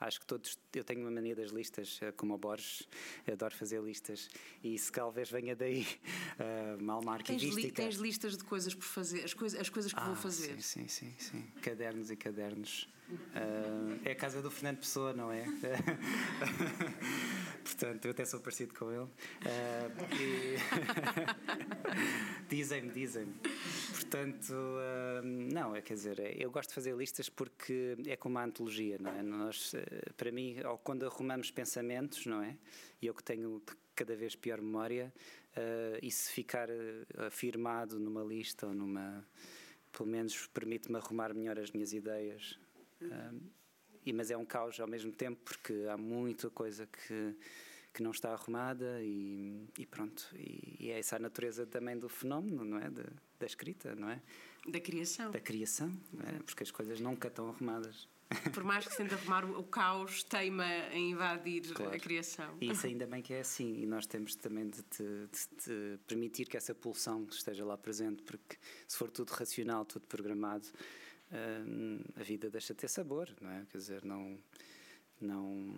[0.00, 0.56] Acho que todos.
[0.72, 2.88] Eu tenho uma mania das listas, eh, como o Borges,
[3.30, 4.30] adoro fazer listas,
[4.62, 5.84] e se talvez venha daí
[6.38, 7.56] uh, mal uma arquivística.
[7.56, 10.14] Tens, li, tens listas de coisas por fazer, as, coisa, as coisas que ah, vou
[10.14, 10.62] fazer.
[10.62, 11.42] Sim, sim, sim, sim.
[11.62, 12.88] Cadernos e cadernos.
[13.10, 15.44] Uh, é a casa do Fernando Pessoa, não é?
[17.64, 19.04] Portanto, eu até sou parecido com ele.
[19.04, 19.10] Uh,
[20.14, 20.56] e...
[22.50, 23.32] dizem-me, dizem-me.
[23.92, 28.38] Portanto, uh, não, é, quer dizer, é, eu gosto de fazer listas porque é como
[28.38, 29.22] a antologia, não é?
[29.22, 29.74] Nós,
[30.16, 32.58] para mim, quando arrumamos pensamentos, não é?
[33.00, 33.62] E eu que tenho
[33.94, 35.10] cada vez pior memória,
[36.00, 36.68] e se ficar
[37.26, 39.26] afirmado numa lista ou numa.
[39.90, 42.58] Pelo menos permite-me arrumar melhor as minhas ideias
[44.04, 47.36] e, mas é um caos ao mesmo tempo porque há muita coisa que,
[47.92, 50.28] que não está arrumada e, e pronto.
[50.34, 52.88] E, e, é essa a natureza também do fenómeno, não é?
[52.88, 53.04] De,
[53.38, 54.22] da escrita, não é?
[54.66, 55.30] Da criação.
[55.30, 55.92] Da criação,
[56.26, 56.42] é?
[56.42, 58.08] porque as coisas nunca estão arrumadas.
[58.52, 61.96] Por mais que se tente arrumar o caos, teima em invadir claro.
[61.96, 62.58] a criação.
[62.60, 65.98] E isso ainda bem que é assim, e nós temos também de, te, de, de
[66.06, 70.66] permitir que essa pulsão esteja lá presente, porque se for tudo racional, tudo programado,
[72.16, 73.66] a vida deixa de ter sabor, não é?
[73.70, 74.38] Quer dizer, não,
[75.20, 75.74] não,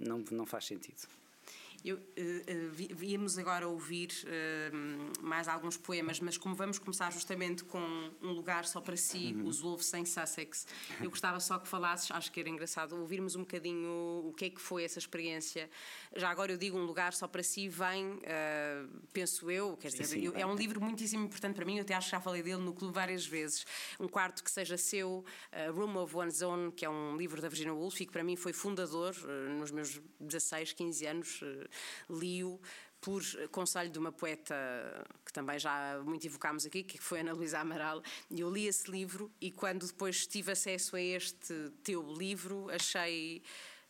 [0.00, 1.08] não, não faz sentido.
[1.84, 7.62] Eu, uh, uh, víamos agora ouvir uh, mais alguns poemas, mas como vamos começar justamente
[7.62, 7.78] com
[8.20, 9.46] um lugar só para si, uhum.
[9.46, 10.66] os Wolves em Sussex,
[11.00, 14.50] eu gostava só que falasses, acho que era engraçado ouvirmos um bocadinho o que é
[14.50, 15.70] que foi essa experiência.
[16.16, 18.20] Já agora eu digo um lugar só para si, vem,
[19.12, 21.94] penso eu, quer dizer, sim, sim, é um livro muitíssimo importante para mim, eu até
[21.94, 23.64] acho que já falei dele no clube várias vezes.
[24.00, 25.24] Um quarto que seja seu,
[25.72, 28.34] Room of One's Own, que é um livro da Virginia Woolf e que para mim
[28.34, 29.14] foi fundador
[29.58, 31.40] nos meus 16, 15 anos
[32.08, 32.60] li-o
[33.00, 34.54] por conselho de uma poeta
[35.24, 38.90] que também já muito evocámos aqui, que foi Ana Luísa Amaral, e eu li esse
[38.90, 43.42] livro e quando depois tive acesso a este teu livro, achei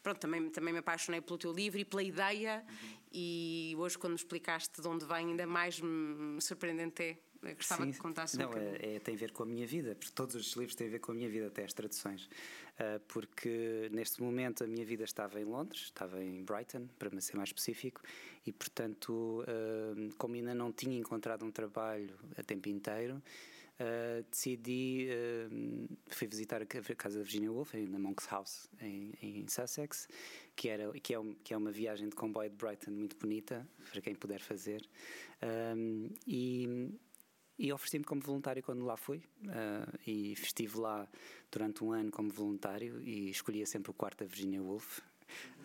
[0.02, 2.98] pronto, também, também me apaixonei pelo teu livro e pela ideia uhum.
[3.12, 7.84] e hoje quando me explicaste de onde vem ainda mais me surpreendente é eu gostava
[7.84, 10.12] Sim, que contasse não, um é, é, tem a ver com a minha vida, porque
[10.14, 12.26] todos os livros têm a ver com a minha vida, até as traduções.
[12.26, 17.36] Uh, porque neste momento a minha vida estava em Londres, estava em Brighton, para ser
[17.36, 18.02] mais específico,
[18.46, 23.22] e portanto, uh, como ainda não tinha encontrado um trabalho a tempo inteiro,
[23.80, 25.06] Uh, decidi,
[26.08, 30.08] fui visitar a casa da Virginia Woolf, na Monk's House, em, em, Sussex,
[30.56, 33.64] que, era, que, é um, que é uma viagem de comboio de Brighton muito bonita,
[33.92, 34.82] para quem puder fazer.
[35.76, 36.90] Um, e
[37.58, 41.08] e ofereci-me como voluntário quando lá fui uh, e estive lá
[41.50, 45.00] durante um ano como voluntário e escolhia sempre o quarto da Virginia Woolf.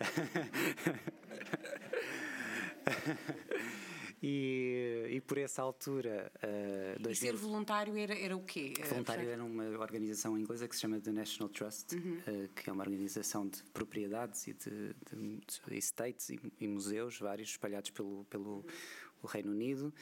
[4.22, 6.32] e, e, por essa altura.
[6.36, 7.12] Uh, 2000...
[7.12, 8.74] E ser voluntário era, era o quê?
[8.88, 12.18] Voluntário era uma organização inglesa que se chama The National Trust, uhum.
[12.18, 17.18] uh, que é uma organização de propriedades e de, de, de estates e, e, museus,
[17.18, 18.64] vários espalhados pelo, pelo
[19.26, 19.92] Reino Unido,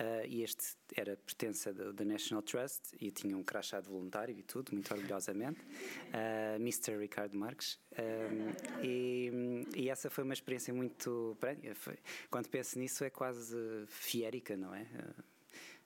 [0.00, 4.42] uh, e este era pertença da National Trust e tinha um crachá de voluntário e
[4.42, 6.96] tudo, muito orgulhosamente, uh, Mr.
[6.98, 7.78] Ricardo Marques.
[7.92, 9.30] Um, e,
[9.76, 11.36] e, essa foi uma experiência muito.
[11.74, 11.98] Foi,
[12.30, 14.82] quando penso nisso, é quase fiérica, não é?
[14.82, 15.30] Uh,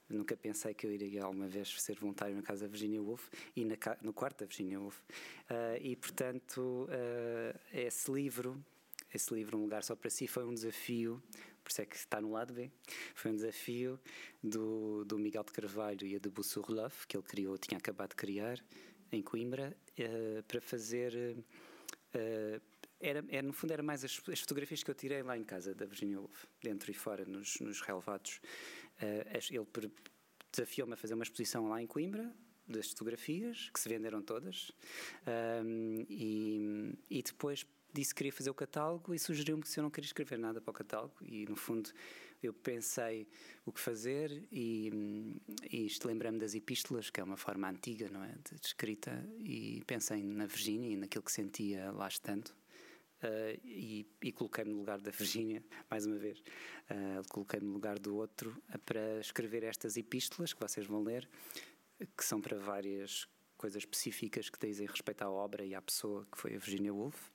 [0.06, 3.64] Nunca pensei que eu iria alguma vez ser voluntário na casa da Virginia Woolf e
[3.64, 4.98] na, no quarto da Virginia Woolf.
[5.80, 6.86] E, portanto,
[7.72, 8.62] esse livro,
[9.12, 11.22] esse livro, Um Lugar Só para Si, foi um desafio
[11.64, 12.70] por isso é que está no lado B.
[13.14, 13.98] Foi um desafio
[14.42, 18.16] do, do Miguel de Carvalho e a de Bussurlove, que ele criou, tinha acabado de
[18.16, 18.62] criar,
[19.10, 21.36] em Coimbra, uh, para fazer.
[22.14, 22.60] Uh,
[23.00, 25.74] era, era, no fundo, era mais as, as, fotografias que eu tirei lá em casa
[25.74, 28.40] da Virginia Woolf, dentro e fora, nos, nos relevados.
[29.02, 29.90] Uh, ele
[30.52, 32.32] desafiou-me a fazer uma exposição lá em Coimbra,
[32.66, 34.72] das fotografias, que se venderam todas,
[35.64, 39.82] um, e, e depois disse que queria fazer o catálogo e sugeriu-me que se eu
[39.82, 41.14] não queria escrever nada para o catálogo.
[41.22, 41.90] E no fundo
[42.42, 43.26] eu pensei
[43.64, 45.38] o que fazer e,
[45.70, 49.82] e isto lembrei-me das epístolas que é uma forma antiga não é de escrita e
[49.86, 55.00] pensei na Virgínia e naquilo que sentia lá estando uh, e, e coloquei-me no lugar
[55.00, 60.52] da Virgínia mais uma vez uh, coloquei-me no lugar do outro para escrever estas epístolas
[60.52, 61.28] que vocês vão ler
[62.16, 63.26] que são para várias
[63.56, 67.33] coisas específicas que dizem respeito à obra e à pessoa que foi a Virginia Woolf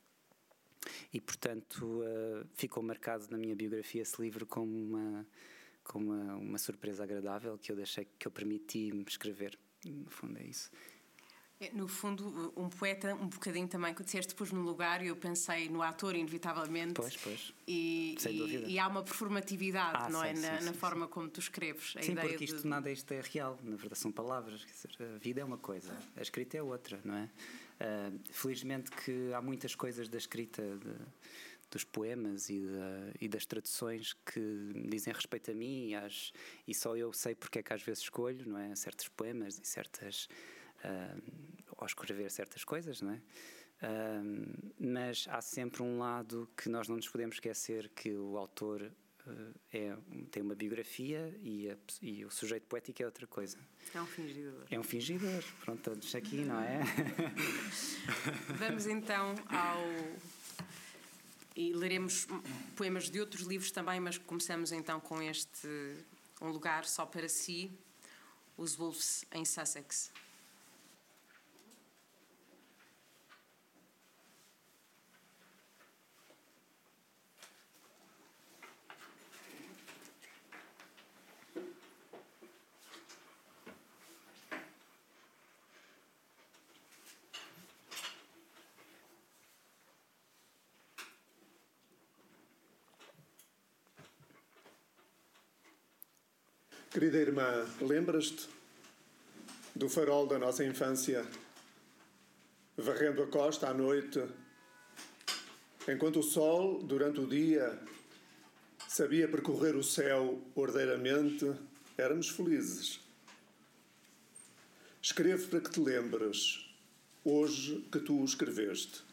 [1.14, 5.26] e, portanto, uh, ficou marcado na minha biografia esse livro como uma,
[5.84, 9.58] como uma, uma surpresa agradável que eu deixei, que eu permiti-me escrever.
[9.86, 10.70] No fundo, é isso.
[11.62, 15.16] É, no fundo, um poeta, um bocadinho também, que disseste depois no lugar, e eu
[15.18, 16.94] pensei no ator, inevitavelmente.
[16.94, 17.54] Pois, pois.
[17.68, 18.66] E, Sem dúvida.
[18.66, 20.36] E, há uma performatividade, ah, não sim, é?
[20.36, 21.96] Sim, na, sim, na forma como tu escreves.
[21.98, 22.68] A sim, porque isto de...
[22.68, 24.62] nada isto é real, na verdade são palavras.
[24.62, 27.30] Dizer, a vida é uma coisa, a escrita é outra, não é?
[27.80, 30.94] Uh, felizmente que há muitas coisas da escrita de,
[31.72, 36.34] dos poemas e, da, e, das traduções que dizem respeito a mim e, às,
[36.68, 38.76] e, só eu sei porque é que às vezes escolho, não é?
[38.76, 40.28] Certos poemas e certas.
[40.84, 43.22] Uh, ao escrever certas coisas, não é?
[43.82, 48.92] Uh, mas há sempre um lado que nós não nos podemos esquecer que o autor
[49.72, 49.96] é,
[50.32, 53.58] tem uma biografia e, a, e, o sujeito poético é outra coisa.
[53.94, 54.66] É um fingidor.
[54.70, 56.80] É um fingidor, pronto, todos aqui, não é?
[58.58, 59.84] Vamos então ao.
[61.56, 62.28] E leremos
[62.76, 65.68] poemas de outros livros também, mas começamos então com este
[66.42, 67.72] Um Lugar Só para Si,
[68.56, 70.12] Os Wolves em Sussex.
[96.92, 98.50] Querida irmã, lembras-te
[99.76, 101.24] do farol da nossa infância,
[102.76, 104.20] varrendo a costa à noite,
[105.88, 107.80] enquanto o sol, durante o dia,
[108.88, 111.54] sabia percorrer o céu ordeiramente,
[111.96, 113.00] éramos felizes.
[115.00, 116.66] Escrevo para que te lembres,
[117.24, 119.04] hoje que tu o escreveste.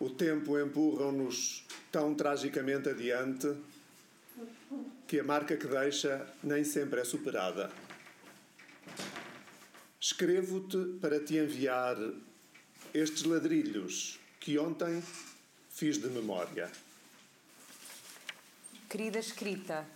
[0.00, 3.54] O tempo empurra-nos tão tragicamente adiante
[5.06, 7.70] que a marca que deixa nem sempre é superada.
[10.00, 11.96] Escrevo-te para te enviar
[12.94, 15.02] estes ladrilhos que ontem
[15.70, 16.70] fiz de memória.
[18.88, 19.86] Querida escrita,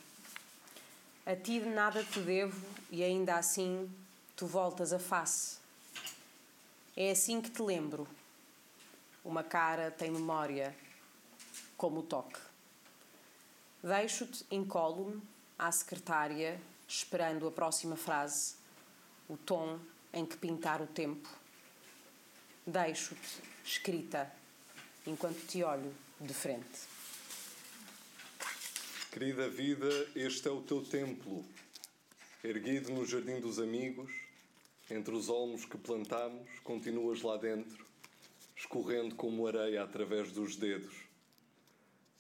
[1.25, 2.61] a ti de nada te devo
[2.91, 3.91] e ainda assim
[4.37, 5.59] tu voltas a face.
[6.97, 8.07] É assim que te lembro.
[9.25, 10.77] Uma cara tem memória,
[11.77, 12.52] como o toque.
[13.83, 15.21] Deixo-te incólume
[15.59, 18.55] à secretária, esperando a próxima frase,
[19.29, 19.77] o tom
[20.13, 21.29] em que pintar o tempo.
[22.65, 24.33] Deixo-te escrita,
[25.05, 26.87] enquanto te olho de frente.
[29.11, 31.45] Querida vida, este é o teu templo,
[32.45, 34.13] erguido no jardim dos amigos,
[34.89, 37.85] entre os olmos que plantamos, continuas lá dentro,
[38.55, 41.02] escorrendo como areia através dos dedos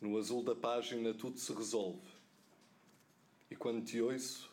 [0.03, 2.01] no azul da página tudo se resolve.
[3.49, 4.51] E quando te ouço,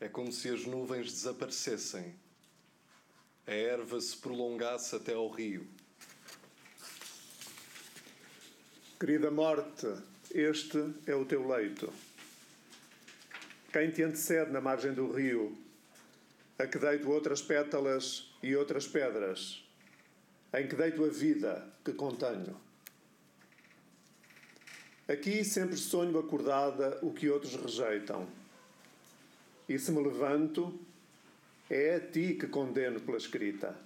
[0.00, 2.14] é como se as nuvens desaparecessem,
[3.46, 5.68] a erva se prolongasse até ao rio.
[8.98, 9.86] Querida morte,
[10.30, 11.92] este é o teu leito.
[13.70, 15.58] Quem te antecede na margem do rio,
[16.58, 19.62] a que deito outras pétalas e outras pedras,
[20.54, 22.63] em que deito a vida que contenho.
[25.06, 28.26] Aqui sempre sonho acordada o que outros rejeitam.
[29.68, 30.78] E se me levanto,
[31.68, 33.76] é a ti que condeno pela escrita.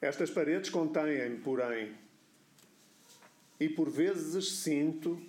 [0.00, 1.96] Estas paredes contêm-me, porém,
[3.58, 5.22] e por vezes sinto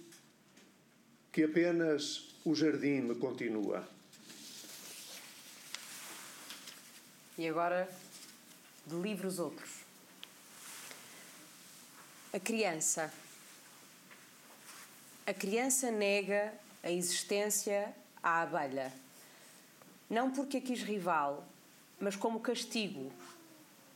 [1.31, 3.87] que apenas o jardim me continua.
[7.37, 7.89] E agora,
[8.85, 9.83] de livros outros.
[12.31, 13.13] A criança
[15.25, 16.53] a criança nega
[16.83, 18.91] a existência à abelha,
[20.09, 21.45] não porque a quis rival,
[21.97, 23.09] mas como castigo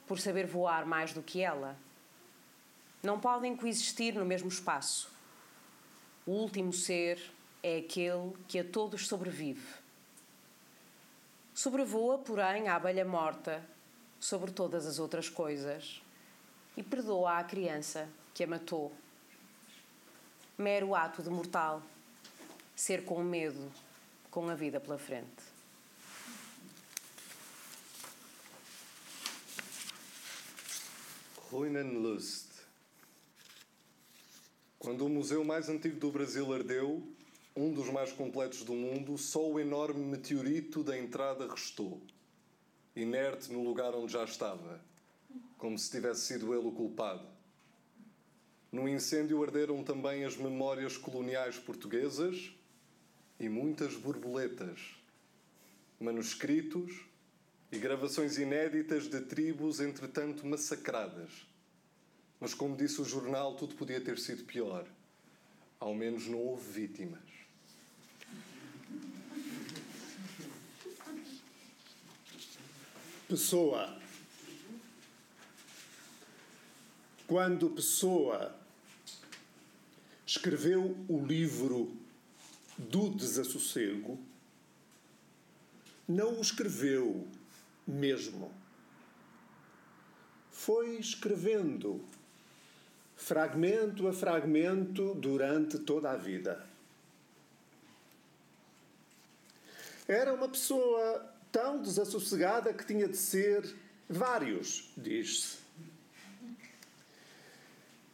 [0.07, 1.78] por saber voar mais do que ela.
[3.03, 5.11] Não podem coexistir no mesmo espaço.
[6.25, 7.19] O último ser
[7.61, 9.67] é aquele que a todos sobrevive.
[11.53, 13.61] Sobrevoa, porém, a abelha morta
[14.17, 16.01] sobre todas as outras coisas
[16.78, 18.93] e perdoa a criança que a matou
[20.57, 21.83] mero ato de mortal,
[22.75, 23.71] ser com medo,
[24.31, 25.43] com a vida pela frente.
[31.51, 32.47] Ruinenlust.
[34.79, 37.07] Quando o museu mais antigo do Brasil ardeu,
[37.55, 42.01] um dos mais completos do mundo, só o enorme meteorito da entrada restou,
[42.95, 44.81] inerte no lugar onde já estava,
[45.57, 47.36] como se tivesse sido ele o culpado.
[48.72, 52.51] No incêndio arderam também as memórias coloniais portuguesas
[53.39, 54.80] e muitas borboletas,
[55.99, 57.05] manuscritos
[57.72, 61.47] e gravações inéditas de tribos entretanto massacradas.
[62.39, 64.86] Mas, como disse o jornal, tudo podia ter sido pior.
[65.80, 67.22] Ao menos não houve vítimas.
[73.28, 73.99] Pessoa
[77.28, 78.55] Quando Pessoa
[80.25, 81.93] escreveu o livro
[82.78, 84.17] do desassossego,
[86.07, 87.28] não o escreveu
[87.86, 88.49] mesmo.
[90.49, 92.01] Foi escrevendo,
[93.17, 96.65] fragmento a fragmento, durante toda a vida.
[100.07, 103.75] Era uma pessoa tão desassossegada que tinha de ser
[104.07, 105.56] vários, diz-se.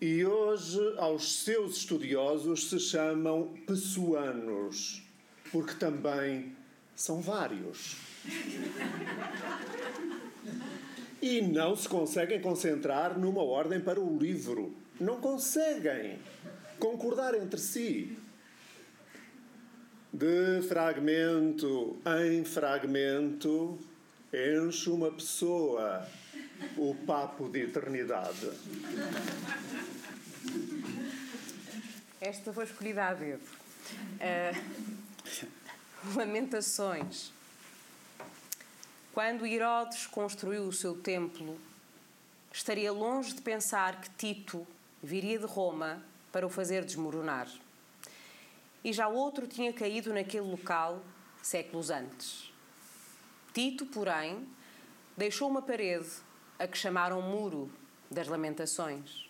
[0.05, 5.01] E hoje, aos seus estudiosos se chamam pessoanos,
[5.49, 6.53] porque também
[6.93, 7.95] são vários.
[11.21, 14.75] E não se conseguem concentrar numa ordem para o livro.
[14.99, 16.19] Não conseguem
[16.77, 18.17] concordar entre si.
[20.11, 21.95] De fragmento
[22.27, 23.79] em fragmento,
[24.33, 26.05] enche uma pessoa
[26.77, 28.51] o papo de eternidade.
[32.19, 33.43] Esta foi escolhida a dedo.
[34.19, 37.31] Uh, lamentações.
[39.13, 41.59] Quando Herodes construiu o seu templo,
[42.51, 44.65] estaria longe de pensar que Tito
[45.01, 47.47] viria de Roma para o fazer desmoronar.
[48.83, 51.03] E já outro tinha caído naquele local
[51.41, 52.51] séculos antes.
[53.53, 54.47] Tito, porém,
[55.15, 56.09] deixou uma parede
[56.59, 57.71] a que chamaram Muro
[58.09, 59.29] das Lamentações.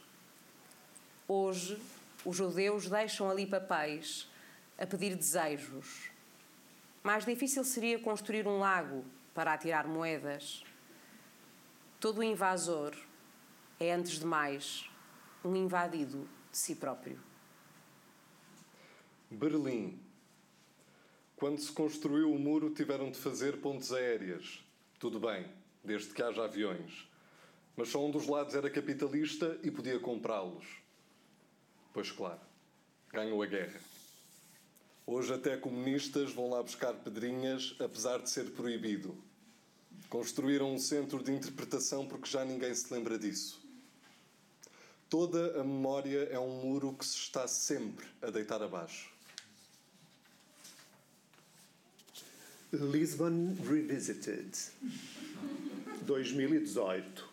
[1.28, 1.82] Hoje,
[2.26, 4.30] os judeus deixam ali papéis
[4.78, 6.10] a pedir desejos.
[7.04, 10.64] Mais difícil seria construir um lago para atirar moedas.
[12.00, 12.96] Todo invasor
[13.80, 14.90] é, antes de mais,
[15.44, 17.20] um invadido de si próprio.
[19.30, 20.00] Berlim.
[21.36, 24.64] Quando se construiu o muro, tiveram de fazer pontes aéreas.
[25.00, 25.46] Tudo bem,
[25.84, 27.12] desde que haja aviões.
[27.76, 30.66] Mas só um dos lados era capitalista e podia comprá-los.
[31.94, 32.42] Pois claro,
[33.12, 33.80] ganhou a guerra.
[35.06, 39.18] Hoje até comunistas vão lá buscar pedrinhas, apesar de ser proibido.
[40.10, 43.62] Construíram um centro de interpretação porque já ninguém se lembra disso.
[45.10, 49.12] Toda a memória é um muro que se está sempre a deitar abaixo.
[52.72, 54.58] Lisbon Revisited
[56.04, 57.30] 2018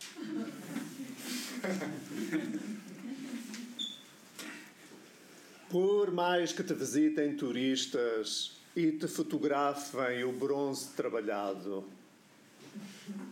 [5.68, 11.84] Por mais que te visitem turistas e te fotografem o bronze trabalhado,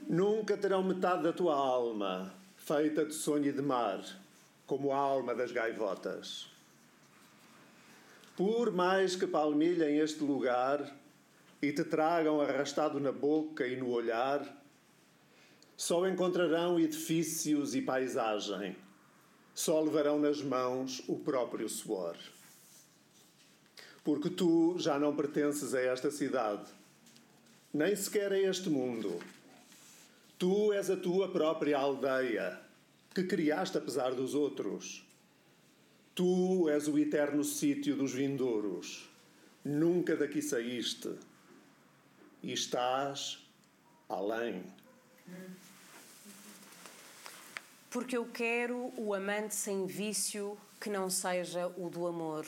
[0.08, 4.04] nunca terão metade da tua alma feita de sonho e de mar,
[4.66, 6.46] como a alma das gaivotas.
[8.36, 10.94] Por mais que palmilhem este lugar
[11.60, 14.57] e te tragam arrastado na boca e no olhar,
[15.78, 18.76] só encontrarão edifícios e paisagem
[19.54, 22.16] só levarão nas mãos o próprio suor.
[24.04, 26.68] Porque tu já não pertences a esta cidade,
[27.72, 29.18] nem sequer a este mundo.
[30.38, 32.60] Tu és a tua própria aldeia,
[33.12, 35.04] que criaste apesar dos outros.
[36.14, 39.08] Tu és o eterno sítio dos vindouros,
[39.64, 41.10] nunca daqui saíste.
[42.42, 43.44] E estás
[44.08, 44.62] além.
[47.98, 52.46] Porque eu quero o amante sem vício que não seja o do amor.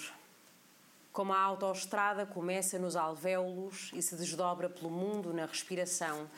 [1.12, 6.30] Como a autoestrada começa nos alvéolos e se desdobra pelo mundo na respiração,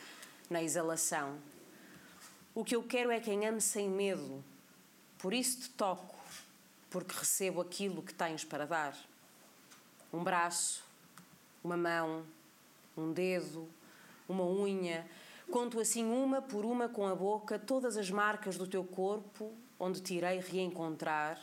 [0.49, 1.37] na exalação.
[2.55, 4.43] O que eu quero é quem ame sem medo.
[5.19, 6.17] Por isso te toco,
[6.89, 8.97] porque recebo aquilo que tens para dar.
[10.11, 10.83] Um braço,
[11.63, 12.25] uma mão,
[12.97, 13.69] um dedo,
[14.27, 15.07] uma unha,
[15.53, 20.01] Conto assim uma por uma com a boca todas as marcas do teu corpo onde
[20.01, 21.39] te irei reencontrar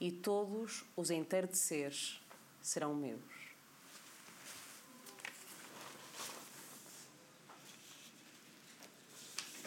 [0.00, 2.18] e todos os entardeceres
[2.62, 3.20] serão meus.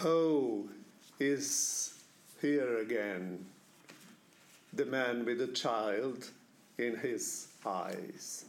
[0.03, 0.67] Oh,
[1.19, 1.93] is
[2.41, 3.37] here again
[4.75, 6.31] the man with the child
[6.79, 8.47] in his eyes.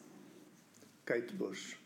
[1.04, 1.83] Kate Bush.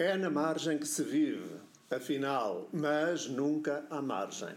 [0.00, 4.54] É na margem que se vive, afinal, mas nunca à margem.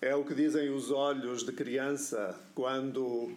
[0.00, 3.36] É o que dizem os olhos de criança quando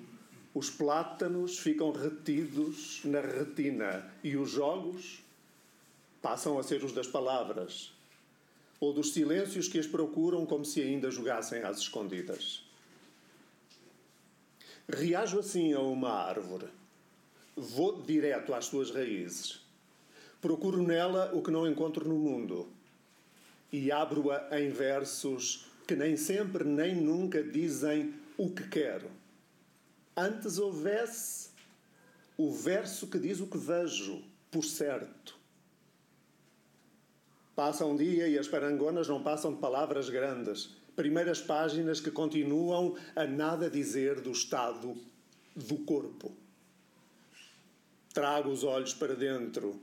[0.54, 5.24] os plátanos ficam retidos na retina e os jogos
[6.22, 7.92] passam a ser os das palavras
[8.80, 12.64] ou dos silêncios que as procuram como se ainda jogassem às escondidas.
[14.88, 16.68] Reajo assim a uma árvore.
[17.58, 19.63] Vou direto às suas raízes
[20.44, 22.68] Procuro nela o que não encontro no mundo
[23.72, 29.10] e abro-a em versos que nem sempre nem nunca dizem o que quero.
[30.18, 31.52] Antes houvesse
[32.38, 34.22] o verso que diz o que vejo,
[34.52, 35.34] por certo.
[37.56, 42.98] Passa um dia e as parangonas não passam de palavras grandes, primeiras páginas que continuam
[43.16, 44.94] a nada dizer do estado
[45.56, 46.36] do corpo.
[48.14, 49.82] Trago os olhos para dentro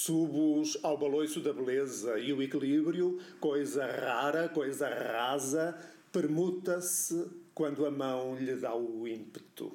[0.00, 5.76] Subo-os ao baloiço da beleza e o equilíbrio, coisa rara, coisa rasa,
[6.12, 9.72] permuta-se quando a mão lhe dá o ímpeto.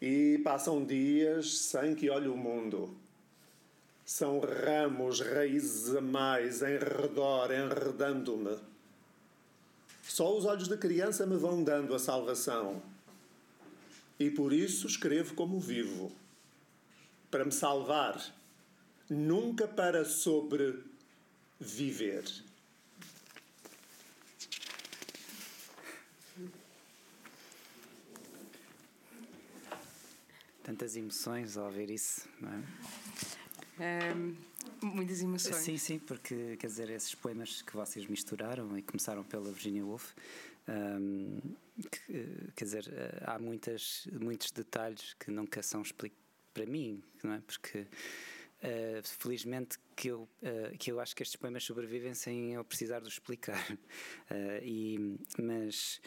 [0.00, 2.96] E passam dias sem que olhe o mundo.
[4.04, 8.56] São ramos, raízes a mais, em redor, enredando-me.
[10.04, 12.80] Só os olhos da criança me vão dando a salvação.
[14.16, 16.12] E por isso escrevo como vivo
[17.30, 18.34] para me salvar,
[19.08, 20.84] nunca para sobreviver.
[30.62, 32.62] Tantas emoções ao ouvir isso, não é?
[34.14, 34.34] Um,
[34.82, 35.56] muitas emoções.
[35.56, 40.12] Sim, sim, porque quer dizer, esses poemas que vocês misturaram e começaram pela Virginia Woolf,
[40.68, 41.38] um,
[41.88, 42.88] que, quer dizer,
[43.24, 46.25] há muitas, muitos detalhes que nunca são explicados
[46.56, 47.40] para mim, não é?
[47.40, 47.86] Porque
[48.56, 53.00] Uh, felizmente que eu, uh, que eu acho que estes poemas sobrevivem sem eu precisar
[53.00, 53.62] de explicar.
[53.70, 53.76] Uh,
[54.64, 56.00] e, mas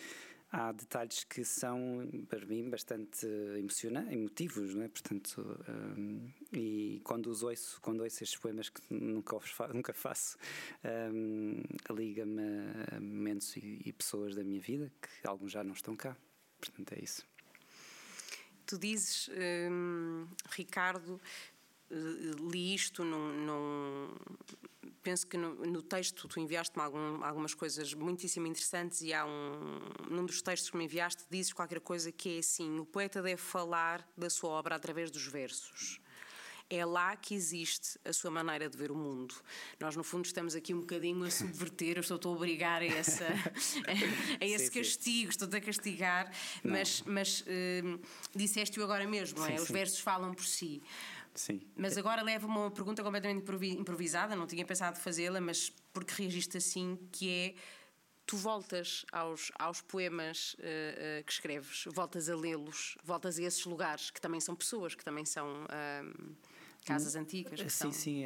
[0.52, 3.26] há detalhes que são, para mim, bastante
[3.56, 4.88] emocionantes, emotivos, não é?
[4.88, 5.64] Portanto,
[5.96, 9.38] um, e quando os ouço, quando ouço estes poemas que nunca,
[9.72, 10.36] nunca faço,
[11.14, 11.62] um,
[11.96, 12.42] liga-me
[12.92, 16.18] a momentos e, e pessoas da minha vida que alguns já não estão cá.
[16.60, 17.24] Portanto, é isso.
[18.70, 19.28] Tu dizes,
[19.72, 21.20] hum, Ricardo,
[21.90, 24.14] eh, li isto num, num
[25.02, 29.80] penso que no, no, texto tu enviaste-me algum, algumas coisas muitíssimo interessantes e há um
[30.08, 33.42] num dos textos que me enviaste dizes qualquer coisa que é assim o poeta deve
[33.42, 36.00] falar da sua obra através dos versos
[36.70, 39.34] é lá que existe a sua maneira de ver o mundo.
[39.80, 43.26] Nós, no fundo, estamos aqui um bocadinho a subverter, eu estou a obrigar a, essa,
[43.26, 43.32] a,
[44.44, 46.32] a esse sim, castigo, estou-te a castigar,
[46.64, 46.74] não.
[46.74, 48.00] mas, mas uh,
[48.36, 49.56] disseste-o agora mesmo, sim, é?
[49.56, 50.82] os versos falam por si.
[51.34, 51.62] Sim.
[51.76, 53.44] Mas agora leva-me a uma pergunta completamente
[53.78, 57.56] improvisada, não tinha pensado fazê-la, mas porque reagiste assim, que é
[58.26, 63.66] tu voltas aos, aos poemas uh, uh, que escreves, voltas a lê-los, voltas a esses
[63.66, 66.36] lugares que também são pessoas, que também são uh,
[66.90, 67.60] casas antigas.
[67.60, 67.92] sim, são...
[67.92, 68.24] sim.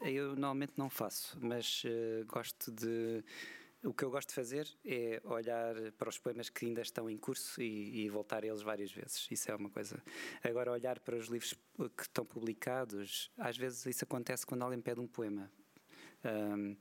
[0.00, 1.82] eu normalmente não faço, mas
[2.26, 3.22] gosto de
[3.84, 7.16] o que eu gosto de fazer é olhar para os poemas que ainda estão em
[7.16, 9.28] curso e, e, voltar a eles várias vezes.
[9.30, 10.02] Isso é uma coisa.
[10.42, 11.54] Agora, olhar para os livros
[11.96, 15.50] que estão publicados, às vezes isso acontece quando alguém pede um poema.
[16.24, 16.76] Um,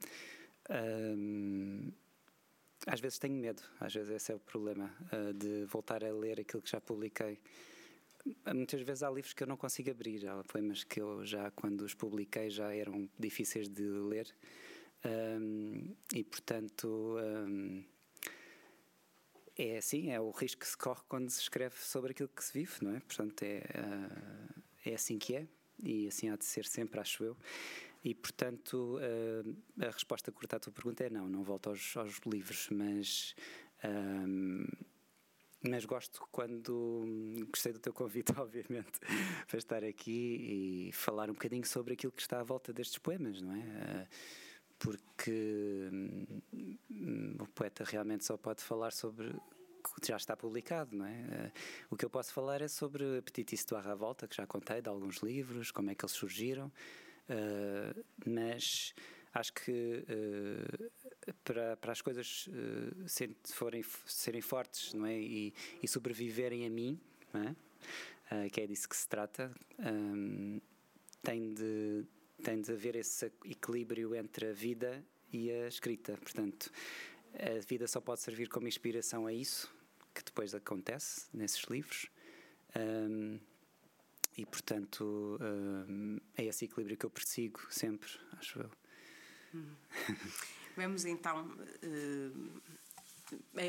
[0.72, 1.92] um,
[2.88, 4.92] às vezes tenho medo, às vezes esse é o problema,
[5.36, 7.40] de voltar a ler aquilo que já publiquei.
[8.54, 11.82] Muitas vezes há livros que eu não consigo abrir, há poemas que eu já, quando
[11.82, 14.34] os publiquei, já eram difíceis de ler
[15.06, 17.18] um, e, portanto,
[17.48, 17.84] um,
[19.58, 22.54] é assim, é o risco que se corre quando se escreve sobre aquilo que se
[22.54, 23.00] vive, não é?
[23.00, 25.48] Portanto, é, uh, é assim que é
[25.84, 27.38] e assim há de ser sempre, acho eu.
[28.04, 32.20] E, portanto, uh, a resposta curta à tua pergunta é não, não volto aos, aos
[32.26, 33.36] livros, mas.
[35.62, 39.00] Mas gosto quando gostei do teu convite, obviamente,
[39.48, 43.42] para estar aqui e falar um bocadinho sobre aquilo que está à volta destes poemas,
[43.42, 43.60] não é?
[43.60, 44.08] Uh,
[44.80, 51.06] porque hum, o poeta realmente só pode falar sobre o que já está publicado, não
[51.06, 51.12] é?
[51.12, 51.52] Uh,
[51.92, 54.90] o que eu posso falar é sobre Petitice do Arra Volta, que já contei, de
[54.90, 58.94] alguns livros, como é que eles surgiram, uh, mas
[59.34, 60.06] acho que
[61.44, 62.50] para, para as coisas
[63.06, 65.18] se forem, serem fortes não é?
[65.18, 67.00] e, e sobreviverem a mim,
[68.32, 68.50] é?
[68.50, 70.60] que é disso que se trata, um,
[71.22, 72.06] tem de
[72.44, 76.18] tem de haver esse equilíbrio entre a vida e a escrita.
[76.18, 76.72] Portanto,
[77.34, 79.74] a vida só pode servir como inspiração a isso
[80.14, 82.08] que depois acontece nesses livros.
[82.76, 83.40] Um,
[84.38, 88.72] e, portanto, um, é esse equilíbrio que eu persigo sempre, acho eu.
[89.54, 89.76] Hum.
[90.78, 91.58] Vamos então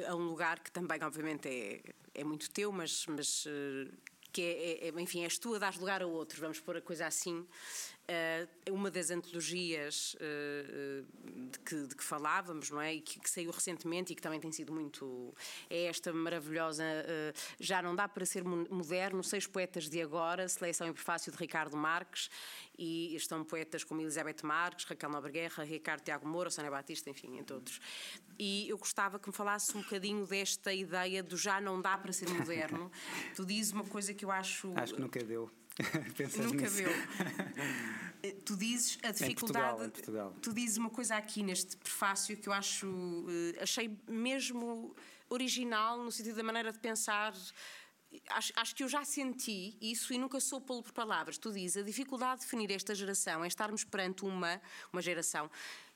[0.07, 1.81] a um lugar que também, obviamente, é,
[2.15, 3.91] é muito teu, mas, mas uh,
[4.31, 7.07] que é, é, enfim, és tu a dar lugar a outros, vamos pôr a coisa
[7.07, 7.47] assim.
[8.11, 11.05] Uh, uma das antologias uh,
[11.51, 12.95] de, que, de, que, falávamos, não é?
[12.95, 15.35] E que, que, saiu recentemente e que também tem sido muito.
[15.69, 16.85] É esta maravilhosa.
[17.61, 21.77] Já não dá para ser moderno, Seis Poetas de Agora, seleção e prefácio de Ricardo
[21.77, 22.31] Marques,
[22.79, 27.55] e estão poetas como Elizabeth Marques, Raquel Nobreguerra, Ricardo Tiago Moura, Sônia Batista, enfim, entre
[27.55, 27.81] outros.
[28.39, 32.13] E eu gostava que me falasse um bocadinho desta ideia do já não dá para
[32.13, 32.91] ser moderno.
[33.35, 34.73] tu dizes uma coisa que eu acho.
[34.77, 35.51] Acho que nunca deu.
[36.43, 36.77] Nunca nisso.
[36.77, 36.89] viu.
[38.45, 39.31] tu dizes a dificuldade.
[39.31, 40.37] Em Portugal, em Portugal.
[40.43, 42.87] Tu dizes uma coisa aqui neste prefácio que eu acho.
[42.87, 44.95] Uh, achei mesmo
[45.29, 47.33] original no sentido da maneira de pensar.
[48.31, 51.37] Acho, acho, que eu já senti isso e nunca sou pô-lo por palavras.
[51.37, 54.61] Tu dizes a dificuldade de definir esta geração é estarmos perante uma,
[54.91, 55.51] uma geração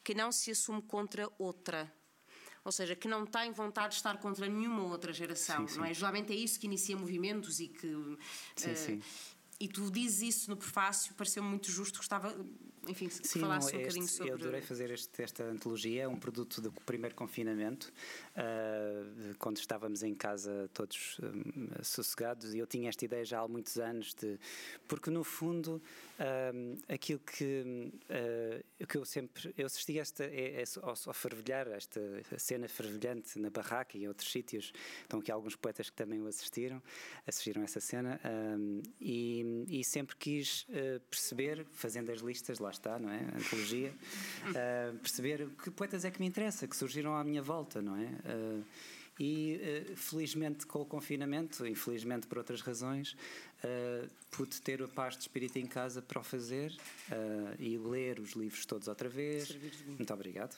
[0.05, 1.93] que não se assume contra outra.
[2.65, 5.81] Ou seja, que não tem vontade de estar contra nenhuma outra geração, sim, sim.
[5.81, 5.95] não é?
[5.95, 8.19] Geralmente é isso que inicia movimentos e que.
[8.55, 9.03] Sim, uh, sim
[9.63, 12.35] e tu dizes isso no prefácio, pareceu-me muito justo, gostava
[12.89, 14.33] enfim, se Sim, falasse não, um bocadinho sobre...
[14.33, 17.93] Eu adorei fazer este, esta antologia, é um produto do primeiro confinamento,
[18.37, 23.47] uh, quando estávamos em casa todos um, sossegados, e eu tinha esta ideia já há
[23.47, 24.39] muitos anos, de,
[24.89, 25.81] porque no fundo
[26.19, 27.93] uh, aquilo que,
[28.81, 32.01] uh, que eu sempre, eu assisti esta, é, é ao, ao fervilhar, esta
[32.37, 34.73] cena fervilhante na barraca e em outros sítios,
[35.03, 36.83] estão aqui alguns poetas que também o assistiram,
[37.27, 38.21] assistiram a essa cena,
[39.01, 40.67] e, e, sempre quis
[41.09, 43.21] perceber, fazendo as listas lá está, não é?
[43.37, 43.95] Antologia.
[44.49, 48.07] Uh, perceber que poetas é que me interessa, que surgiram à minha volta, não é?
[48.07, 48.65] Uh,
[49.21, 49.61] e
[49.91, 55.23] uh, felizmente com o confinamento, infelizmente por outras razões, uh, pude ter a paz de
[55.23, 56.75] espírito em casa para o fazer
[57.59, 59.55] e ler os livros todos outra vez.
[59.87, 60.57] Muito obrigado.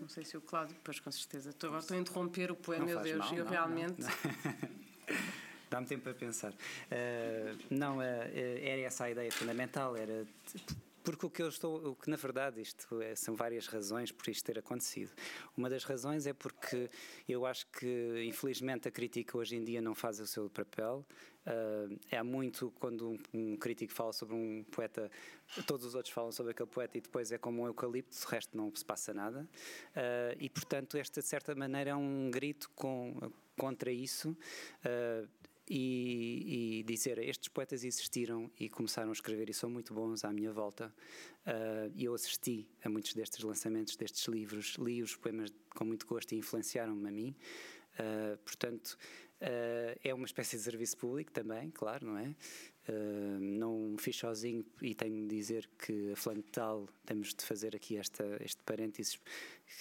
[0.00, 1.50] Não sei se o Cláudio, pois com certeza.
[1.50, 4.00] Estou, estou a interromper o poema, meu Deus, mal, eu não, realmente.
[4.00, 5.39] Não, não.
[5.70, 6.52] Dá-me tempo para pensar.
[6.52, 10.26] Uh, não, uh, era essa a ideia fundamental, era
[11.02, 14.28] porque o que eu estou, o que na verdade isto é, são várias razões por
[14.28, 15.10] isto ter acontecido.
[15.56, 16.90] Uma das razões é porque
[17.28, 21.06] eu acho que infelizmente a crítica hoje em dia não faz o seu papel.
[21.46, 25.10] Uh, é muito quando um, um, crítico fala sobre um poeta,
[25.66, 28.54] todos os outros falam sobre aquele poeta e depois é como um eucalipto, o resto
[28.56, 29.48] não se passa nada.
[29.96, 34.36] Uh, e portanto, esta de certa maneira é um grito com, contra isso.
[34.84, 35.26] Uh,
[35.70, 40.32] e, e, dizer estes poetas existiram e começaram a escrever e são muito bons à
[40.32, 40.92] minha volta
[41.46, 46.04] uh, e eu assisti a muitos destes lançamentos destes livros li os poemas com muito
[46.06, 47.36] gosto e influenciaram-me a mim
[48.00, 48.98] uh, portanto
[49.40, 52.34] uh, é uma espécie de serviço público também claro não é
[53.38, 58.24] não fiz sozinho e tenho de dizer que a Flantal temos de fazer aqui esta,
[58.42, 59.20] este parênteses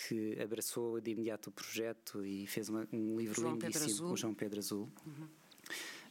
[0.07, 4.35] que abraçou de imediato o projeto e fez uma, um livro João lindíssimo, o João
[4.35, 4.87] Pedro Azul.
[5.07, 5.27] Uhum.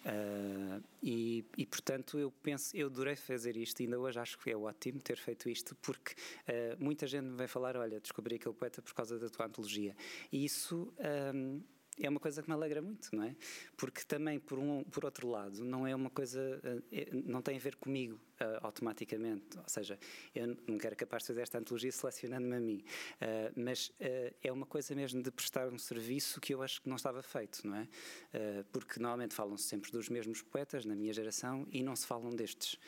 [0.05, 4.51] Uh, e, e, portanto eu penso, eu adorei fazer isto e ainda hoje acho que
[4.51, 6.15] é ótimo ter feito isto porque
[6.49, 9.97] uh, muita gente me vai falar, olha, descobri aquele poeta por causa da tua antologia.
[10.33, 10.93] E isso
[11.35, 11.61] um,
[12.01, 13.35] é uma coisa que me alegra muito, não é?
[13.77, 16.41] Porque também, por, um, por outro lado, não é uma coisa,
[16.93, 19.59] eh, não tem a ver comigo uh, automaticamente.
[19.59, 19.99] Ou seja,
[20.35, 22.85] eu nunca era capaz de fazer esta antologia selecionando-me a mim.
[23.15, 26.89] Uh, mas uh, é uma coisa mesmo de prestar um serviço que eu acho que
[26.89, 27.89] não estava feito, não é?
[28.73, 32.79] porque normalmente falam-se sempre dos mesmos poetas, na minha geração, e não se falam destes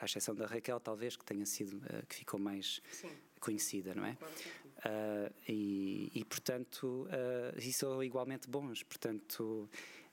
[0.00, 3.10] à exceção da Raquel, talvez, que tenha sido, que ficou mais Sim.
[3.40, 4.16] conhecida, não é?
[4.86, 8.82] Uh, e, e, portanto, uh, isso são igualmente bons.
[8.82, 9.68] Portanto,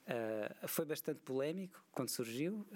[0.06, 2.66] uh, foi bastante polémico quando surgiu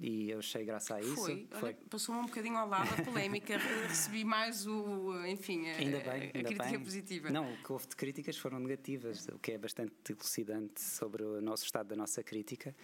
[0.00, 1.14] e eu achei graça a isso.
[1.16, 1.74] Foi, foi.
[1.88, 3.56] passou um bocadinho ao lado a polémica,
[3.88, 6.80] recebi mais o, enfim, a, ainda bem, ainda a crítica bem.
[6.80, 7.30] positiva.
[7.30, 11.40] Não, o que houve de críticas foram negativas, o que é bastante elucidante sobre o
[11.40, 12.74] nosso estado da nossa crítica.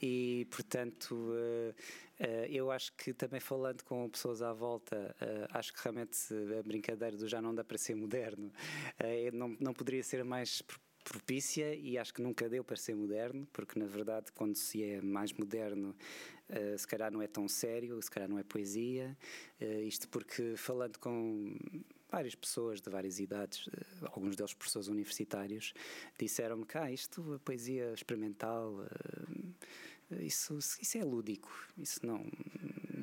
[0.00, 1.16] e, portanto,
[2.18, 6.16] Uh, eu acho que também falando com pessoas à volta, uh, acho que realmente
[6.58, 10.62] a brincadeira do já não dá para ser moderno uh, não, não poderia ser mais
[11.06, 15.00] propícia e acho que nunca deu para ser moderno, porque na verdade, quando se é
[15.00, 15.94] mais moderno,
[16.50, 19.16] uh, se calhar não é tão sério, se calhar não é poesia.
[19.60, 21.56] Uh, isto porque, falando com
[22.10, 25.72] várias pessoas de várias idades, uh, alguns deles professores universitários,
[26.18, 28.84] disseram-me que ah, isto, a poesia experimental
[30.20, 32.24] isso, isso é lúdico, isso não,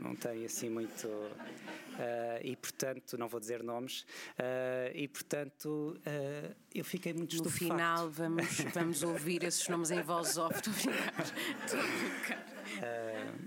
[0.04, 1.08] não tem assim muito.
[1.08, 7.48] Uh, e portanto, não vou dizer nomes, uh, e portanto, uh, eu fiquei muito no
[7.48, 7.66] estupefacto.
[7.66, 11.24] No final, vamos, vamos ouvir esses nomes em voz off, estou a brincar.
[11.64, 12.46] Estou a brincar.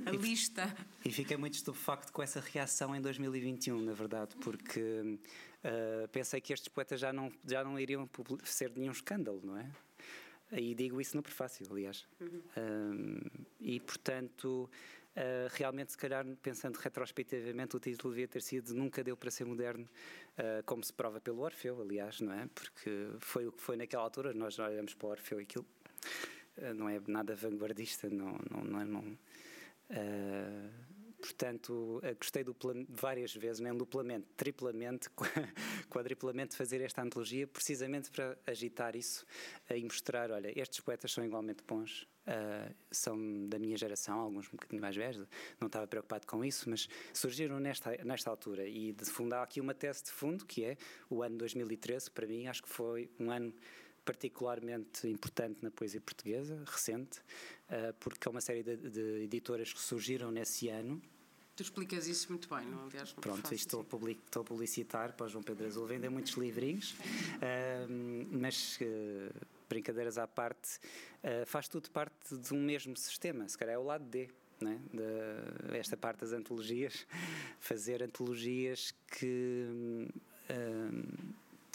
[0.07, 0.77] a e, lista.
[1.05, 5.19] E fiquei muito estupefacto com essa reação em 2021, na verdade, porque
[6.13, 8.09] pensei que estes poetas já não, já não iriam
[8.45, 9.69] ser nenhum escândalo, não é?
[10.53, 12.07] E digo isso no prefácio, aliás.
[12.21, 12.43] Uhum.
[12.57, 13.19] Um,
[13.61, 14.71] e, portanto,
[15.17, 19.45] uh, realmente, se calhar, pensando retrospectivamente, o título devia ter sido Nunca Deu para Ser
[19.45, 22.49] Moderno, uh, como se prova pelo Orfeu, aliás, não é?
[22.55, 25.67] Porque foi o que foi naquela altura, nós olhamos para o Orfeu e aquilo
[26.59, 28.85] uh, não é nada vanguardista, não, não, não é.
[28.85, 29.19] Não,
[31.21, 32.57] portanto, eh, gostei do
[32.89, 35.09] várias vezes, nem duplamente, triplamente,
[35.89, 39.25] quadriplamente, fazer esta antologia, precisamente para agitar isso
[39.71, 44.53] e mostrar: olha, estes poetas são igualmente bons, uh, são da minha geração, alguns um
[44.53, 45.27] bocadinho mais velhos,
[45.61, 48.67] não estava preocupado com isso, mas surgiram nesta, nesta altura.
[48.67, 50.77] E de fundar aqui uma tese de fundo, que é
[51.09, 53.53] o ano 2013, para mim, acho que foi um ano
[54.07, 57.19] particularmente importante na poesia portuguesa, recente,
[57.69, 61.03] uh, porque é uma série de, de, editoras que surgiram nesse ano
[61.57, 62.85] Tu explicas isso muito bem, não?
[62.85, 66.11] Aliás, muito Pronto, estou, a public, estou a publicitar para o João Pedro Azul, vendem
[66.11, 69.35] muitos livrinhos, uh, mas uh,
[69.67, 70.79] brincadeiras à parte,
[71.25, 74.29] uh, faz tudo parte de um mesmo sistema, se calhar é o lado D.
[74.61, 74.79] né?
[74.93, 77.07] de, esta parte das antologias,
[77.59, 80.11] fazer antologias que.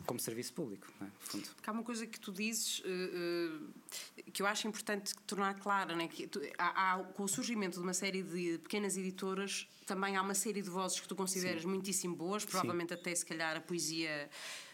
[0.06, 1.06] Como serviço público, é?
[1.20, 1.48] fundo.
[1.56, 5.96] Porque há uma coisa que tu dizes uh, uh, que eu acho importante tornar clara,
[5.96, 6.08] né?
[6.08, 10.22] que tu, há, há, com o surgimento de uma série de pequenas editoras, também há
[10.22, 11.68] uma série de vozes que tu consideras Sim.
[11.68, 13.00] muitíssimo boas, provavelmente Sim.
[13.00, 14.30] até se calhar a poesia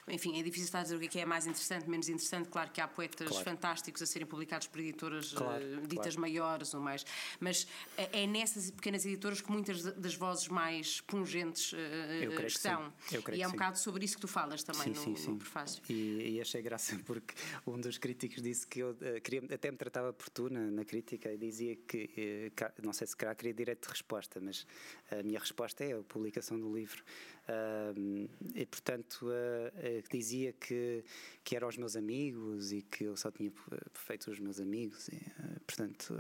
[0.10, 2.48] enfim, é difícil estar a dizer o que é, é mais interessante, menos interessante.
[2.50, 3.44] Claro que há poetas claro.
[3.44, 6.22] fantásticos a serem publicados por editoras claro, uh, ditas claro.
[6.22, 7.06] maiores ou mais,
[7.40, 12.94] mas é, é nessas pequenas editoras que muitas das vozes mais pungentes uh, estão.
[13.34, 15.82] e é um bocado sobre isso que tu falas também sim, no, sim, no prefácio.
[15.90, 17.34] E, e, achei graça porque
[17.66, 20.86] um dos críticos disse que eu uh, queria, até me tratava por tu na, na
[20.86, 22.52] crítica e dizia que,
[22.82, 24.66] não sei se calhar queria direito de resposta, mas
[25.12, 27.04] a minha resposta é a publicação do livro.
[27.48, 31.02] Uh, e portanto uh, uh, dizia que,
[31.46, 33.52] que eram os meus amigos e que eu só tinha
[33.94, 35.08] feito os meus amigos.
[35.08, 35.22] E,
[35.66, 36.14] portanto,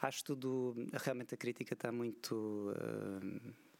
[0.00, 0.74] acho tudo.
[0.92, 2.72] Realmente a crítica está muito.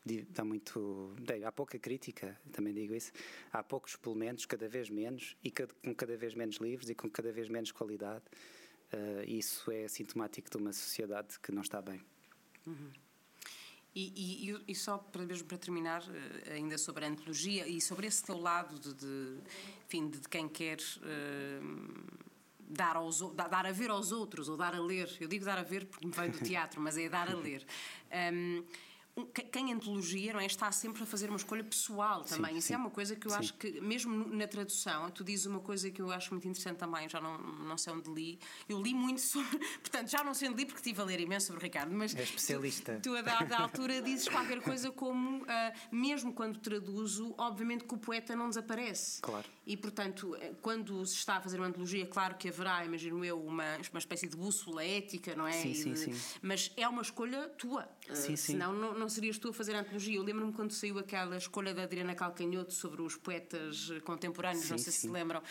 [0.05, 1.15] Está muito.
[1.21, 3.13] Bem, há pouca crítica, também digo isso.
[3.53, 7.31] Há poucos suplementos, cada vez menos, e com cada vez menos livros e com cada
[7.31, 8.25] vez menos qualidade.
[9.29, 12.01] isso é sintomático de uma sociedade que não está bem.
[12.67, 12.91] Uhum.
[13.95, 16.03] E, e, e, só para, mesmo para terminar,
[16.47, 19.39] eh, ainda sobre a antologia e sobre esse teu lado de, de
[19.85, 22.05] enfim, de quem quer uh,
[22.59, 25.15] dar, aos, dar a ver aos outros ou dar a ler.
[25.21, 27.67] Eu digo dar a ver porque me vem do teatro, mas é dar a ler.
[28.33, 28.65] Um,
[29.53, 32.53] quem antologia não é, está sempre a fazer uma escolha pessoal também.
[32.53, 32.75] Sim, Isso é sim.
[32.75, 33.37] é uma coisa que eu sim.
[33.37, 37.07] acho que, mesmo na tradução, tu dizes uma coisa que eu acho muito interessante também,
[37.09, 38.39] já não, não sei onde li.
[38.67, 39.59] Eu li muito sobre.
[39.81, 42.17] Portanto, já não sei onde li porque estive a ler imenso sobre o Ricardo, mas.
[42.17, 42.95] É especialista.
[43.03, 45.47] Tu, tu a dada altura, dizes qualquer coisa como, uh,
[45.91, 49.21] mesmo quando traduzo, obviamente que o poeta não desaparece.
[49.21, 49.47] Claro.
[49.65, 53.41] E, portanto, eh, quando se está a fazer uma antologia, claro que haverá, imagino eu,
[53.41, 55.53] uma, uma espécie de bússola ética, não é?
[55.53, 56.21] Sim, sim, sim.
[56.41, 57.89] Mas é uma escolha tua.
[58.13, 58.37] Sim, uh, sim.
[58.37, 60.17] Senão não, não serias tu a fazer a antologia.
[60.17, 64.79] Eu lembro-me quando saiu aquela escolha da Adriana Calcanhoto sobre os poetas contemporâneos, sim, não
[64.79, 65.01] sei sim.
[65.01, 65.43] se se lembram,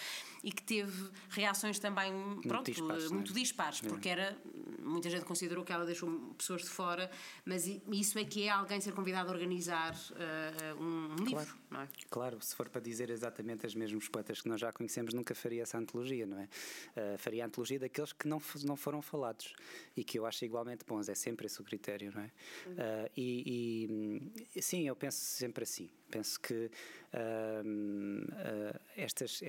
[0.44, 3.88] e que teve reações também muito pronto, dispares, muito dispares é?
[3.88, 4.38] porque era
[4.82, 7.10] muita gente considerou que ela deixou pessoas de fora,
[7.46, 11.88] mas isso é que é alguém ser convidado a organizar uh, um, livro, não é?
[12.10, 15.64] Claro, se for para dizer exatamente os mesmos poetas que nós já conhecemos, nunca faria
[15.64, 16.44] essa antologia, não é?
[16.44, 19.54] Uh, faria a antologia daqueles que não, não foram falados
[19.96, 22.32] e que eu acho igualmente bons, é sempre esse o critério, não é?
[22.68, 25.90] Uh, e, e, sim, eu penso sempre assim.
[26.10, 26.70] Penso que
[27.14, 29.42] uh, estas,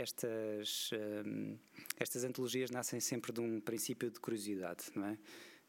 [0.82, 1.58] estas, uh,
[1.98, 5.18] estas antologias nascem sempre de um princípio de curiosidade, não é?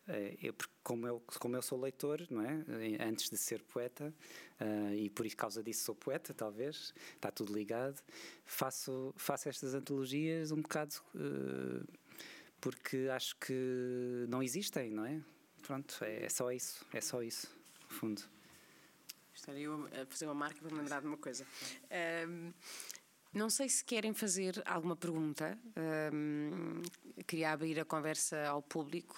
[0.05, 2.65] Eh, eu, como, eu, como eu sou leitor, não é?
[2.99, 4.13] Antes de ser poeta,
[4.59, 8.01] uh, e por causa disso sou poeta, talvez, está tudo ligado,
[8.45, 11.87] faço, faço estas antologias um bocado uh,
[12.59, 15.21] porque acho que não existem, não é?
[15.61, 17.49] Pronto, é, é só isso, é só isso,
[17.83, 18.21] no fundo.
[19.33, 21.45] Estaria a fazer uma marca para me lembrar de uma coisa.
[22.27, 22.53] Um,
[23.33, 25.57] não sei se querem fazer alguma pergunta.
[26.13, 26.81] Um,
[27.25, 29.15] queria abrir a conversa ao público.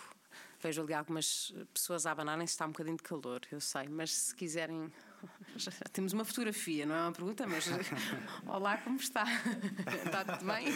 [0.62, 4.36] Vejo ali algumas pessoas a abanarem-se, está um bocadinho de calor, eu sei, mas se
[4.36, 4.92] quiserem.
[5.56, 7.66] Já temos uma fotografia, não é uma pergunta, mas.
[8.48, 9.26] Olá, como está?
[10.06, 10.68] Está tudo bem?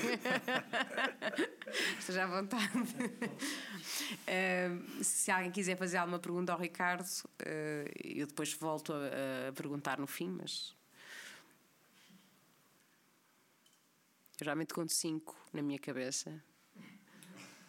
[1.98, 2.66] Esteja à vontade.
[4.28, 9.54] Uh, se alguém quiser fazer alguma pergunta ao Ricardo, uh, eu depois volto a, a
[9.54, 10.76] perguntar no fim, mas
[14.40, 16.42] Eu geralmente conto cinco na minha cabeça.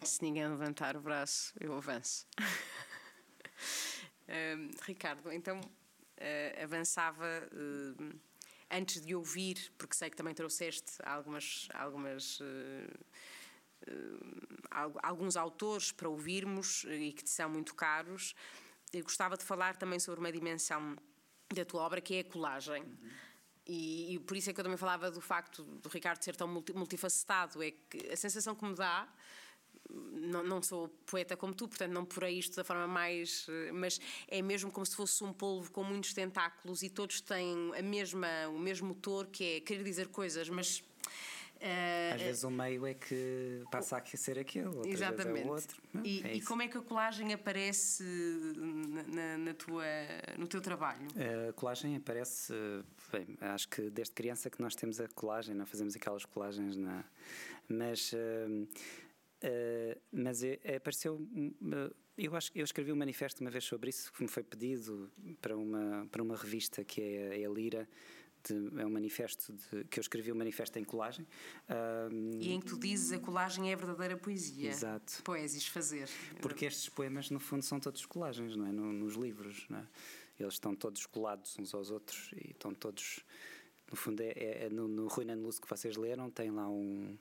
[0.03, 2.25] Se ninguém levantar o braço, eu avanço.
[4.29, 8.19] uh, Ricardo, então uh, avançava uh,
[8.71, 12.39] antes de ouvir, porque sei que também trouxeste algumas, algumas
[15.01, 18.33] alguns autores para ouvirmos e que te são muito caros.
[18.93, 20.95] Eu gostava de falar também sobre uma dimensão
[21.53, 22.83] da tua obra que é a colagem.
[22.83, 23.30] Uhum.
[23.65, 26.47] E, e, por isso é que eu também falava do facto do Ricardo ser tão
[26.47, 29.07] multifacetado, é que a sensação que me dá,
[29.89, 34.41] não, não sou poeta como tu, portanto não porei isto da forma mais, mas é
[34.41, 38.57] mesmo como se fosse um polvo com muitos tentáculos e todos têm a mesma, o
[38.57, 40.83] mesmo motor que é querer dizer coisas, mas
[41.61, 45.27] Uh, Às vezes o meio é que passa a ser aquele, outras exatamente.
[45.27, 45.81] vezes é o outro.
[46.03, 48.03] e, é e como é que a colagem aparece
[49.07, 49.85] na, na tua,
[50.39, 51.07] no teu trabalho?
[51.47, 52.51] A colagem aparece,
[53.11, 57.03] bem, acho que desde criança que nós temos a colagem, não fazemos aquelas colagens, na,
[57.67, 58.63] mas, uh,
[59.43, 61.27] uh, mas é, apareceu.
[62.17, 65.11] Eu acho que eu escrevi um manifesto uma vez sobre isso que me foi pedido
[65.41, 67.87] para uma para uma revista que é a Lira
[68.47, 71.25] de, é um manifesto de, que eu escrevi um manifesto em colagem.
[72.11, 74.69] Um, e em que tu dizes a colagem é a verdadeira poesia.
[74.69, 75.21] Exato.
[75.23, 76.09] Poésis fazer.
[76.41, 78.71] Porque estes poemas, no fundo, são todos colagens, não é?
[78.71, 79.87] No, nos livros, não é?
[80.41, 83.23] Eles estão todos colados uns aos outros e estão todos.
[83.89, 87.17] No fundo, é, é, é no, no Ruína Luz que vocês leram, tem lá um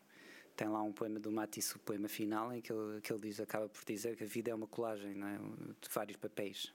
[0.56, 3.40] tem lá um poema do Matisse, o poema final, em que ele, que ele diz,
[3.40, 5.38] acaba por dizer que a vida é uma colagem, é?
[5.80, 6.70] De vários papéis.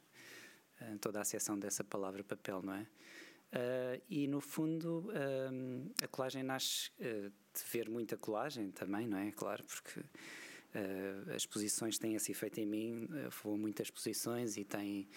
[0.81, 2.87] Uh, toda a seção dessa palavra papel, não é?
[3.53, 9.19] Uh, e no fundo uh, a colagem nasce uh, de ver muita colagem também, não
[9.19, 9.31] é?
[9.31, 10.01] Claro, porque
[11.29, 15.07] as exposições têm esse efeito em mim, uh, vou a muitas exposições e tem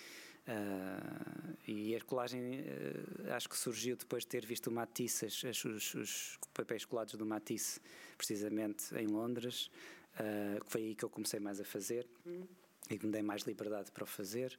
[0.49, 5.45] Uh, e a colagem uh, acho que surgiu depois de ter visto o Matisse, as,
[5.45, 7.79] os, os, papéis colados do Matisse,
[8.17, 9.71] precisamente em Londres,
[10.15, 12.09] uh, que foi aí que eu comecei mais a fazer
[12.89, 14.59] e que me dei mais liberdade para o fazer.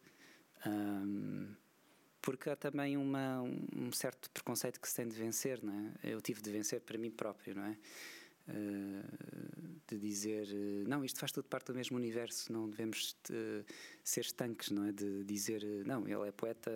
[0.64, 1.56] Um,
[2.22, 5.74] porque há também uma, um certo preconceito que se tem de vencer, não
[6.04, 6.12] é?
[6.12, 7.78] Eu tive de vencer para mim próprio, não é?
[9.89, 13.64] De dizer eh, não, isto faz tudo parte do mesmo universo, não devemos eh,
[14.04, 14.91] ser estanques, não é?
[14.91, 16.72] De dizer eh, não, ele é poeta,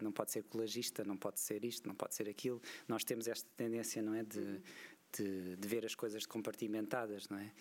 [0.00, 2.60] não pode ser colagista, não pode ser isto, não pode ser aquilo.
[2.88, 4.22] Nós temos esta tendência, não é?
[4.22, 4.60] De,
[5.16, 7.52] de, de ver as coisas compartimentadas, não é?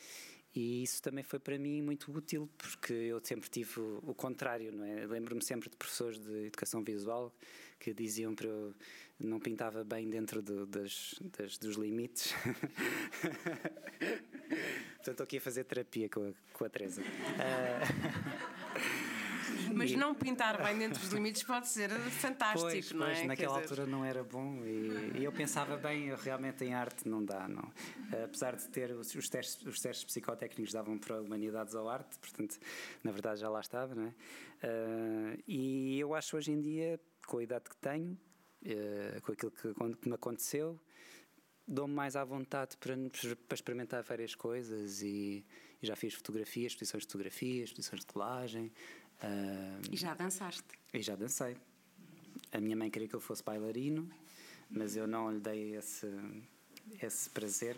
[0.55, 4.85] E isso também foi para mim muito útil, porque eu sempre tive o contrário, não
[4.85, 5.05] é?
[5.05, 7.33] Lembro-me sempre de professores de educação visual
[7.83, 8.73] que diziam para eu
[9.19, 12.33] não pintava bem dentro do, das, das, dos limites.
[14.95, 17.01] Portanto, estou aqui a fazer terapia com a, com a Teresa.
[17.01, 17.05] Uh...
[19.73, 23.25] Mas não pintar bem dentro dos limites pode ser fantástico, pois, não pois, é?
[23.25, 23.91] Naquela Quer altura dizer...
[23.91, 27.71] não era bom e, e, eu pensava bem, realmente em arte não dá, não.
[28.23, 32.57] Apesar de ter os, os, testes, os testes psicotécnicos davam para humanidades ou arte, portanto,
[33.03, 34.13] na verdade já lá estava, não é?
[34.63, 38.17] Uh, e eu acho hoje em dia, com a idade que tenho,
[38.65, 40.79] uh, com aquilo que, que me aconteceu,
[41.67, 42.95] dou-me mais à vontade para,
[43.47, 45.45] para experimentar várias coisas e,
[45.81, 48.71] e, já fiz fotografias, exposições de fotografia, exposições de colagem.
[49.21, 50.63] Uh, e já dançaste?
[50.93, 51.55] E já dancei.
[52.51, 54.09] A minha mãe queria que eu fosse bailarino,
[54.69, 56.07] mas eu não lhe dei esse,
[57.01, 57.77] esse prazer,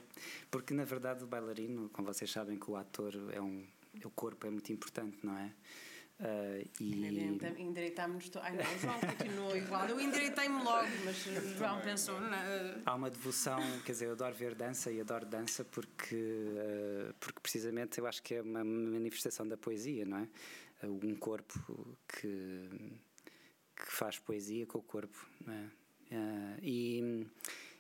[0.50, 3.66] porque na verdade o bailarino, como vocês sabem que o ator é um,
[4.04, 5.54] o corpo é muito importante, não é?
[6.18, 7.06] Uh, e...
[7.60, 8.38] Endireitámos-nos.
[8.38, 9.88] Ai não, o João continuou igual.
[9.88, 12.20] Eu endireitei-me logo, mas o João pensou.
[12.22, 12.38] Na...
[12.86, 17.40] Há uma devoção, quer dizer, eu adoro ver dança e adoro dança porque, uh, porque
[17.42, 20.88] precisamente eu acho que é uma manifestação da poesia, não é?
[20.88, 22.70] Uh, um corpo que,
[23.76, 25.70] que faz poesia com o corpo, não é?
[26.62, 27.26] e,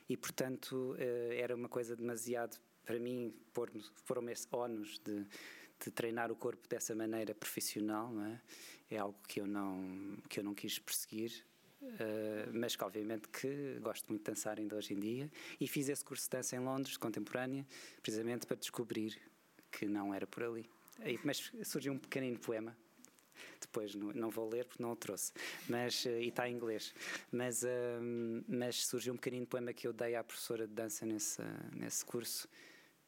[0.10, 5.26] e portanto era uma coisa demasiado para mim pôr-me esse ónus de
[5.84, 8.42] de treinar o corpo dessa maneira profissional, é?
[8.90, 11.44] É algo que eu não que eu não quis perseguir,
[11.82, 15.90] uh, mas que obviamente que gosto muito de dançar ainda hoje em dia e fiz
[15.90, 17.66] esse curso de dança em Londres, contemporânea,
[18.02, 19.18] precisamente para descobrir
[19.72, 20.70] que não era por ali.
[21.00, 22.76] Aí, mas surgiu um pequenino poema
[23.60, 25.34] depois não, não, vou ler porque não o trouxe,
[25.68, 26.94] mas, uh, e está em inglês.
[27.32, 27.68] Mas, uh,
[28.48, 31.42] mas surgiu um pequenino poema que eu dei à professora de dança nesse,
[31.74, 32.48] nesse curso,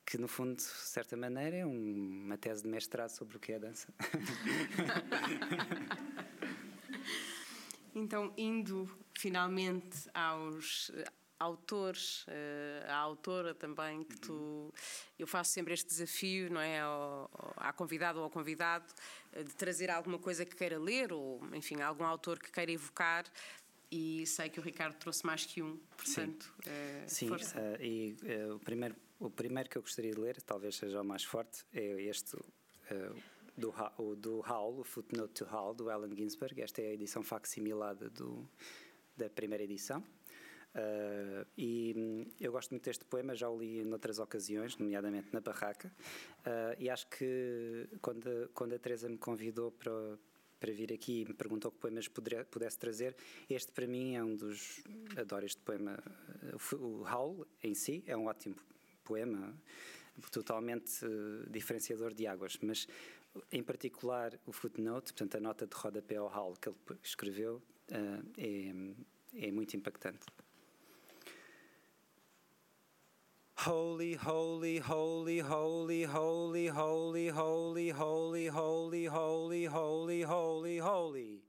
[0.07, 3.51] que no fundo, de certa maneira, é um, uma tese de mestrado sobre o que
[3.51, 3.93] é a dança.
[7.93, 11.03] então, indo finalmente aos eh,
[11.37, 14.73] autores, uh, a autora também, que tu.
[15.19, 16.79] Eu faço sempre este desafio, não é?
[16.79, 18.85] Ao, à convidada ou ao convidado,
[19.33, 23.25] eh, de trazer alguma coisa que queira ler, ou, enfim, algum autor que queira evocar.
[23.91, 26.53] E sei que o Ricardo trouxe mais que um, portanto.
[27.07, 28.15] Sim, uh, Sim uh, e
[28.53, 32.01] o primeiro o primeiro que eu gostaria de ler, talvez seja o mais forte, é
[32.03, 33.15] este uh,
[33.57, 36.61] do, o, do Howl, o Footnote to Howl, do Allen Ginsberg.
[36.61, 38.47] Esta é a edição facsimilada do,
[39.15, 40.03] da primeira edição.
[40.75, 45.29] Uh, e hum, eu gosto muito deste poema, já o li em outras ocasiões, nomeadamente
[45.33, 45.91] na Barraca,
[46.45, 50.19] uh, e acho que quando, quando a Teresa me convidou para,
[50.59, 53.15] para vir aqui e me perguntou que poemas poderia, pudesse trazer,
[53.49, 54.83] este para mim é um dos.
[55.15, 55.97] Adoro este poema.
[56.73, 58.55] O Howl em si é um ótimo
[59.07, 59.53] poema
[60.31, 62.87] totalmente uh, diferenciador de águas, mas
[63.51, 68.31] em particular o footnote, portanto a nota de rodapé ao Hall que ele escreveu, uh,
[68.37, 70.25] é, é muito impactante.
[73.65, 81.43] Holy, holy, holy, holy, holy, holy, holy, holy, holy, holy, holy, holy, holy.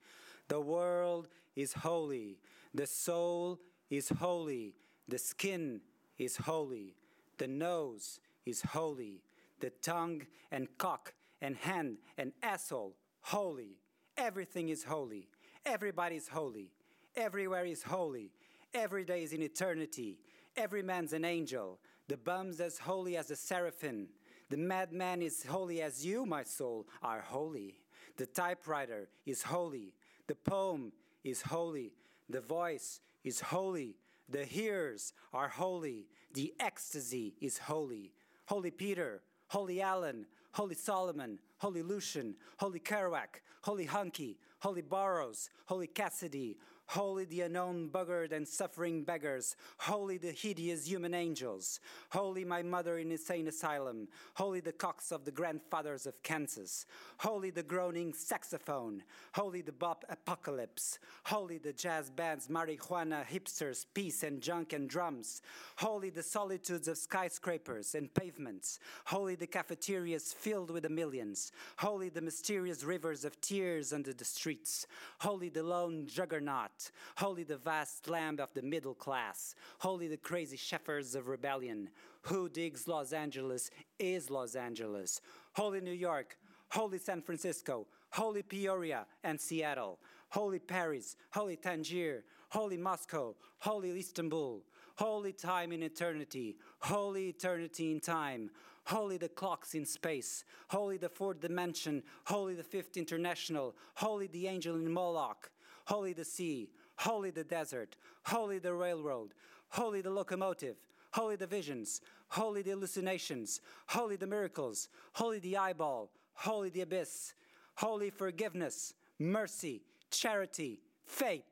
[0.49, 2.39] The world is holy.
[2.75, 3.59] The soul
[3.91, 4.75] is holy.
[5.07, 5.83] The skin
[6.19, 6.95] is holy.
[7.39, 9.23] The nose is holy.
[9.61, 13.79] The tongue and cock and hand and asshole, holy.
[14.17, 15.29] Everything is holy.
[15.65, 16.73] Everybody is holy.
[17.17, 18.31] Everywhere is holy.
[18.75, 20.19] Every day is in eternity.
[20.57, 21.79] Every man's an angel.
[22.09, 24.09] The bum's as holy as a seraphim.
[24.51, 27.81] The madman is holy as you, my soul, are holy.
[28.17, 29.93] The typewriter is holy.
[30.27, 31.93] The poem is holy.
[32.29, 33.97] The voice is holy.
[34.29, 36.07] The hearers are holy.
[36.35, 38.13] The ecstasy is holy.
[38.47, 45.87] Holy Peter, Holy Alan, Holy Solomon, Holy Lucian, Holy Kerouac, Holy Hunky, Holy Burroughs, Holy
[45.87, 46.57] Cassidy,
[46.93, 52.97] Holy the unknown buggered and suffering beggars, holy the hideous human angels, holy my mother
[52.97, 56.87] in insane asylum, holy the cocks of the grandfathers of Kansas,
[57.19, 59.03] holy the groaning saxophone,
[59.35, 65.43] holy the bop apocalypse, holy the jazz bands, marijuana, hipsters, peace and junk and drums,
[65.77, 72.09] holy the solitudes of skyscrapers and pavements, holy the cafeterias filled with the millions, holy
[72.09, 74.87] the mysterious rivers of tears under the streets,
[75.19, 76.78] holy the lone juggernaut,
[77.17, 81.89] holy the vast lamb of the middle class, holy the crazy shepherds of rebellion.
[82.23, 85.21] Who digs Los Angeles is Los Angeles.
[85.55, 86.37] Holy New York,
[86.69, 89.99] holy San Francisco, holy Peoria and Seattle,
[90.31, 94.63] holy Paris, holy Tangier, holy Moscow, holy Istanbul,
[94.97, 98.51] holy time in eternity, holy eternity in time,
[98.85, 104.47] holy the clocks in space, holy the fourth dimension, holy the fifth international, holy the
[104.47, 105.51] angel in Moloch,
[105.89, 109.33] holy the sea, holy the desert, holy the railroad,
[109.71, 110.77] holy the locomotive,
[111.13, 117.33] holy the visions, holy the hallucinations, holy the miracles, holy the eyeball, holy the abyss,
[117.77, 119.81] holy forgiveness, mercy,
[120.11, 121.49] charity, faith,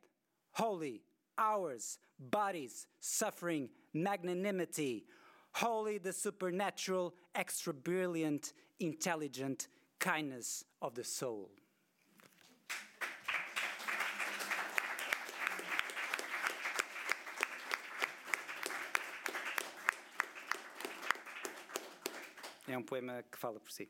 [0.53, 1.01] holy,
[1.39, 5.07] ours, bodies, suffering, magnanimity,
[5.53, 9.69] holy the supernatural, extra brilliant, intelligent
[9.99, 11.49] kindness of the soul.
[22.69, 23.89] É um poema que fala por si.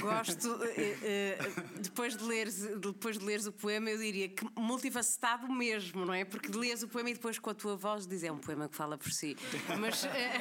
[0.00, 1.38] Gosto, eh, eh,
[1.80, 6.24] depois, de leres, depois de leres o poema, eu diria que multifacetado mesmo, não é?
[6.24, 8.76] Porque leres o poema e depois com a tua voz diz é um poema que
[8.76, 9.36] fala por si.
[9.80, 10.40] Mas eh,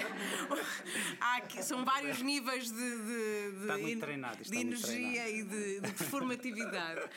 [1.20, 7.10] há aqui, são vários níveis de, de, treinado, de energia e de, de performatividade.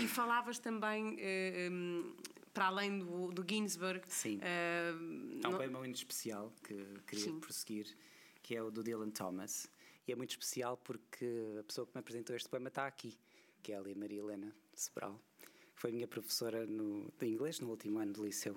[0.00, 1.18] E falavas também.
[1.70, 2.12] Um,
[2.52, 4.02] para além do, do Ginsberg.
[4.08, 4.36] Sim.
[4.36, 6.74] Uh, Há um poema muito especial que
[7.06, 7.40] queria Sim.
[7.40, 7.86] prosseguir,
[8.52, 9.66] que é o do Dylan Thomas.
[10.06, 11.24] E é muito especial porque
[11.58, 13.18] a pessoa que me apresentou este poema está aqui,
[13.62, 15.18] que é a Maria Helena Sebral,
[15.74, 18.54] foi minha professora no, de inglês no último ano do liceu.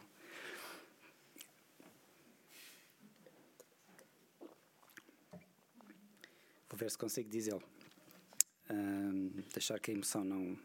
[6.70, 7.64] Vou ver se consigo dizê-lo.
[8.70, 10.60] Um, deixar que a emoção não.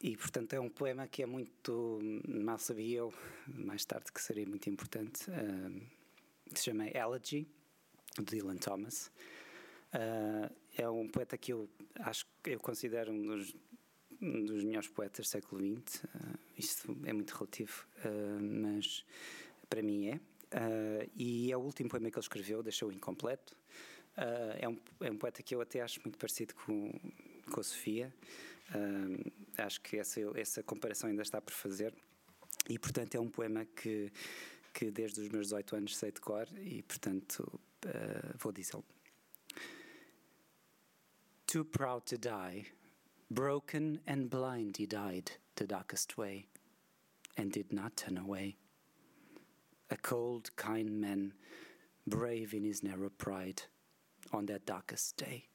[0.00, 1.98] E, portanto, é um poema que é muito.
[2.26, 3.12] Mal sabia eu,
[3.46, 5.30] mais tarde, que seria muito importante.
[5.30, 5.86] Um,
[6.54, 7.46] se chama Elegy,
[8.22, 9.10] de Dylan Thomas.
[9.94, 11.68] Uh, é um poeta que eu
[12.00, 13.54] acho que eu considero um dos,
[14.20, 16.04] um dos melhores poetas do século XX.
[16.04, 19.04] Uh, ah, isto é muito relativo, uh, mas
[19.68, 20.20] para mim é.
[21.16, 23.56] e é o último poema que ele escreveu, deixou incompleto.
[24.60, 26.92] é, um, é um poeta que eu até acho muito parecido com,
[27.50, 28.14] com a Sofia.
[29.58, 31.92] acho que essa, essa comparação ainda está por fazer.
[32.68, 34.12] E, portanto, é um poema que,
[34.72, 38.84] que desde os meus 18 anos sei de cor e, portanto, Uh, vou dizê-lo.
[41.56, 42.66] too proud to die.
[43.30, 46.48] Broken and blind he died the darkest way,
[47.38, 48.56] and did not turn away.
[49.90, 51.32] A cold, kind man,
[52.06, 53.62] brave in his narrow pride,
[54.34, 55.46] on that darkest day.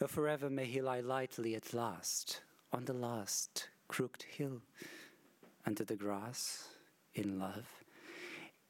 [0.00, 4.62] Oh, forever may he lie lightly at last, on the last crooked hill,
[5.64, 6.68] under the grass,
[7.14, 7.68] in love,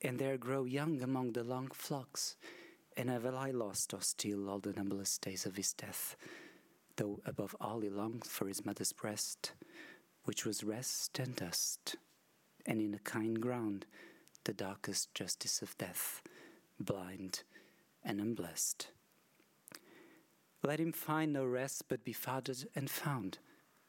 [0.03, 2.37] and there grow young among the long flocks
[2.97, 6.17] and have I lost or still all the numberless days of his death,
[6.97, 9.53] though above all he longed for his mother's breast,
[10.25, 11.95] which was rest and dust,
[12.67, 13.87] and in a kind ground
[14.45, 16.23] the darkest justice of death,
[16.81, 17.45] blind
[18.05, 18.89] and unblessed.
[20.63, 23.39] Let him find no rest but be fathered and found.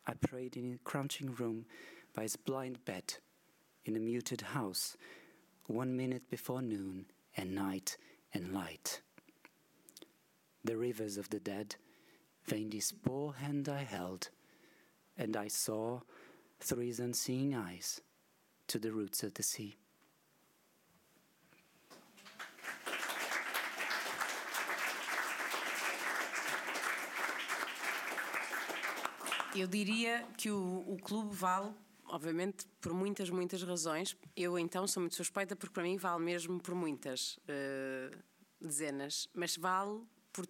[0.06, 1.66] I prayed in a crouching room
[2.14, 3.16] by his blind bed,
[3.86, 4.96] in a muted house,
[5.70, 7.06] one minute before noon
[7.38, 7.96] and night
[8.34, 9.02] and light.
[10.64, 11.76] The rivers of the dead,
[12.48, 14.30] this poor hand I held,
[15.16, 16.02] and I saw
[16.60, 18.02] through his unseeing eyes
[18.68, 19.78] to the roots of the sea.
[29.56, 31.74] Eu diria que o, o clube vale
[32.10, 34.16] obviamente, por muitas, muitas razões.
[34.36, 38.18] Eu, então, sou muito suspeita porque para mim vale mesmo por muitas uh,
[38.60, 40.02] dezenas, mas vale
[40.34, 40.46] por,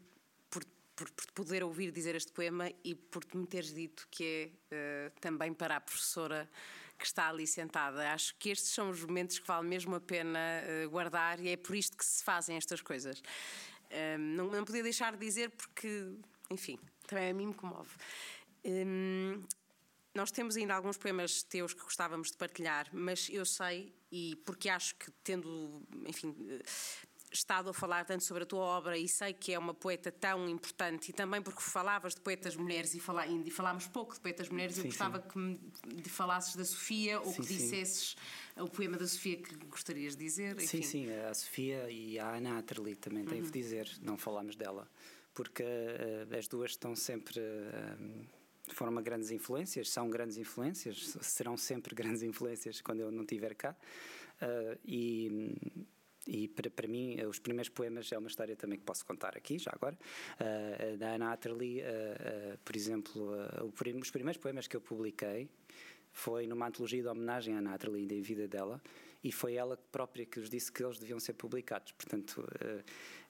[0.50, 0.64] por,
[0.96, 5.20] por, por, poder ouvir dizer este poema e por me teres dito que é uh,
[5.20, 6.50] também para a professora
[6.98, 8.12] que está ali sentada.
[8.12, 11.58] Acho que estes são os momentos que vale mesmo a pena uh, guardar e é
[11.58, 13.22] por isto que se fazem estas coisas.
[14.18, 16.14] não, não podia deixar de dizer porque,
[16.50, 16.78] enfim,
[17.08, 17.90] também a mim me comove.
[18.66, 19.44] Um,
[20.14, 24.70] nós temos ainda alguns poemas teus que gostávamos de partilhar, mas eu sei, e porque
[24.70, 26.36] acho que tendo, enfim,
[27.32, 30.50] estado a falar tanto sobre a tua obra e sei que é uma poeta tão
[30.50, 34.50] importante e também porque falavas de poetas mulheres e, fala, e falámos pouco de poetas
[34.50, 35.28] mulheres, sim, eu gostava sim.
[35.28, 38.16] que me falasses da Sofia ou sim, que dissesses
[38.58, 40.56] o poema da Sofia que gostarias de dizer.
[40.56, 40.66] Enfim.
[40.66, 43.30] Sim, sim, a Sofia e a Ana Atterley também uhum.
[43.30, 44.90] devo dizer, não falámos dela,
[45.34, 47.40] porque uh, as duas estão sempre.
[47.40, 48.39] Uh,
[48.74, 53.76] foram grandes influências, são grandes influências, serão sempre grandes influências quando eu não estiver cá.
[54.42, 55.56] Uh, e,
[56.28, 59.58] e para, para mim, os primeiros poemas é uma história também que posso contar aqui,
[59.58, 59.98] já agora.
[60.40, 63.32] Uh, da Anna Atterley, uh, por exemplo,
[64.02, 65.50] os primeiros poemas que eu publiquei
[66.12, 68.82] foi numa antologia de homenagem à Anna Atterley da vida dela
[69.24, 71.92] e foi ela própria que os disse que eles deviam ser publicados.
[71.92, 72.48] Portanto,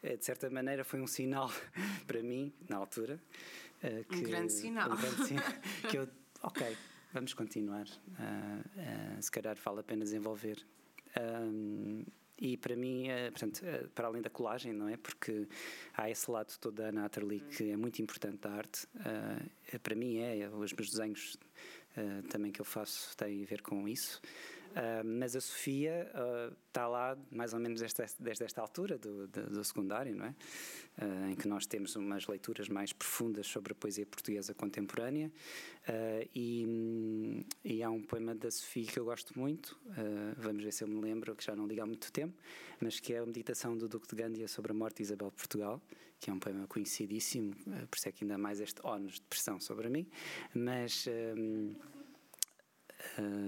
[0.02, 1.52] de certa maneira, foi um sinal
[2.06, 3.20] para mim, na altura,
[3.84, 4.92] Uh, que, um grande sinal.
[4.92, 5.46] Um grande sinal
[5.90, 6.10] que eu,
[6.44, 6.78] ok,
[7.14, 7.88] vamos continuar.
[9.22, 10.66] Se calhar vale a pena desenvolver.
[12.38, 13.62] E para mim, portanto,
[13.96, 14.98] para além da colagem, não é?
[14.98, 15.48] Porque
[15.94, 18.88] há esse lado todo da Natalie que é muito importante da arte.
[19.82, 21.38] para mim é, os meus desenhos
[22.30, 24.22] também que eu faço têm a ver com isso.
[24.70, 29.28] Uh, mas a Sofia uh, está lá mais ou menos desde, desde esta altura do,
[29.28, 30.36] do, do secundário, não é?
[31.02, 35.32] Uh, em que nós temos umas leituras mais profundas sobre a poesia portuguesa contemporânea
[36.36, 39.80] e, e, há um poema da Sofia que eu gosto muito,
[40.38, 42.38] vamos ver se eu me lembro, que já não digo há muito tempo,
[42.80, 45.36] mas que é a meditação do Duque de Gândia sobre a morte de Isabel de
[45.36, 45.82] Portugal,
[46.20, 49.60] que é um poema conhecidíssimo, por isso é que ainda mais este ónus de pressão
[49.60, 50.06] sobre mim,
[50.54, 51.08] mas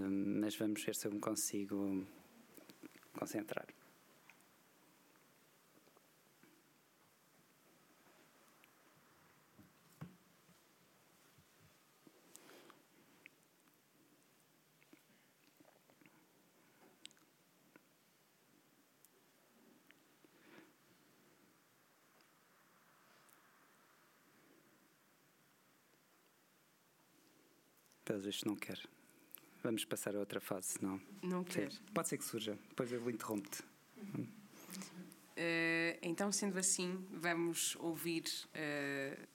[0.09, 2.05] mas vamos ver se eu me consigo
[3.13, 3.67] concentrar.
[28.03, 29.00] Pelo visto não quer.
[29.63, 30.99] Vamos passar a outra fase, senão.
[31.21, 31.71] Não quer.
[31.93, 33.61] Pode ser que surja, depois eu interrompo-te.
[35.41, 38.23] Uh, então, sendo assim, vamos ouvir
[38.55, 39.27] uh,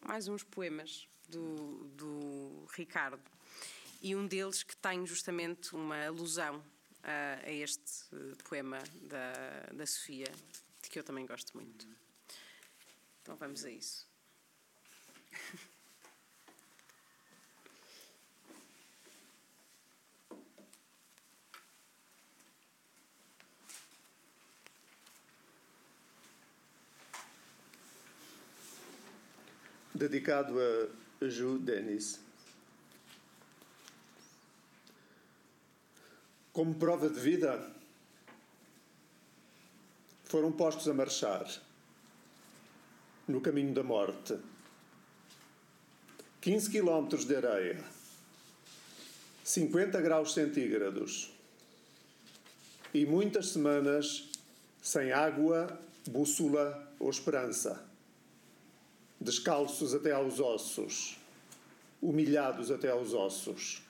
[0.00, 3.22] mais uns poemas do, do Ricardo.
[4.02, 8.04] E um deles que tem justamente uma alusão uh, a este
[8.48, 10.30] poema da, da Sofia,
[10.82, 11.88] de que eu também gosto muito.
[13.22, 14.06] Então vamos a isso.
[30.08, 32.18] dedicado a Ju Dennis.
[36.52, 37.72] Como prova de vida,
[40.24, 41.46] foram postos a marchar
[43.28, 44.36] no caminho da morte.
[46.40, 47.84] 15 quilómetros de areia,
[49.44, 51.32] 50 graus centígrados
[52.92, 54.28] e muitas semanas
[54.82, 57.91] sem água, bússola ou esperança
[59.22, 61.16] descalços até aos ossos,
[62.00, 63.82] humilhados até aos ossos.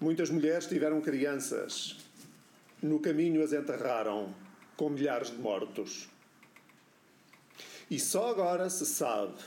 [0.00, 1.96] Muitas mulheres tiveram crianças,
[2.82, 4.34] no caminho as enterraram
[4.76, 6.08] com milhares de mortos.
[7.90, 9.38] E só agora se sabe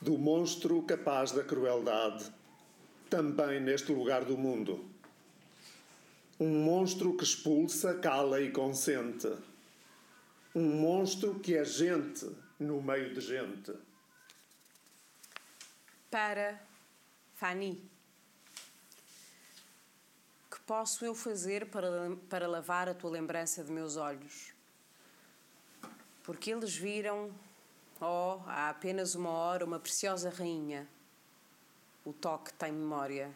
[0.00, 2.30] do monstro capaz da crueldade,
[3.08, 4.84] também neste lugar do mundo.
[6.38, 9.32] Um monstro que expulsa, cala e consente.
[10.54, 12.26] Um monstro que é gente
[12.58, 13.74] no meio de gente.
[16.10, 16.60] Para
[17.34, 17.82] Fanny.
[20.50, 24.52] Que posso eu fazer para, para lavar a tua lembrança de meus olhos?
[26.22, 27.30] Porque eles viram,
[28.00, 30.88] oh, há apenas uma hora, uma preciosa rainha.
[32.04, 33.30] O toque tem memória.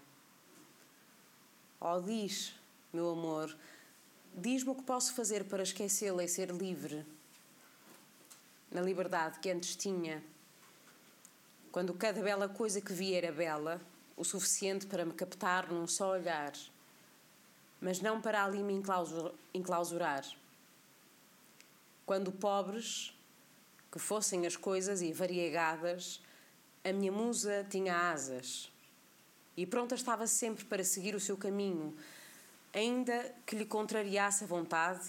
[1.78, 2.54] Oh, diz,
[2.92, 3.54] meu amor,
[4.34, 7.04] diz-me o que posso fazer para esquecê-la e ser livre
[8.70, 10.22] na liberdade que antes tinha,
[11.72, 13.80] quando cada bela coisa que via era bela,
[14.16, 16.52] o suficiente para me captar num só olhar,
[17.80, 18.82] mas não para ali me
[19.54, 20.24] enclausurar.
[22.04, 23.16] Quando pobres,
[23.90, 26.20] que fossem as coisas e variegadas,
[26.84, 28.70] a minha musa tinha asas
[29.56, 31.96] e pronta estava sempre para seguir o seu caminho,
[32.72, 35.06] ainda que lhe contrariasse a vontade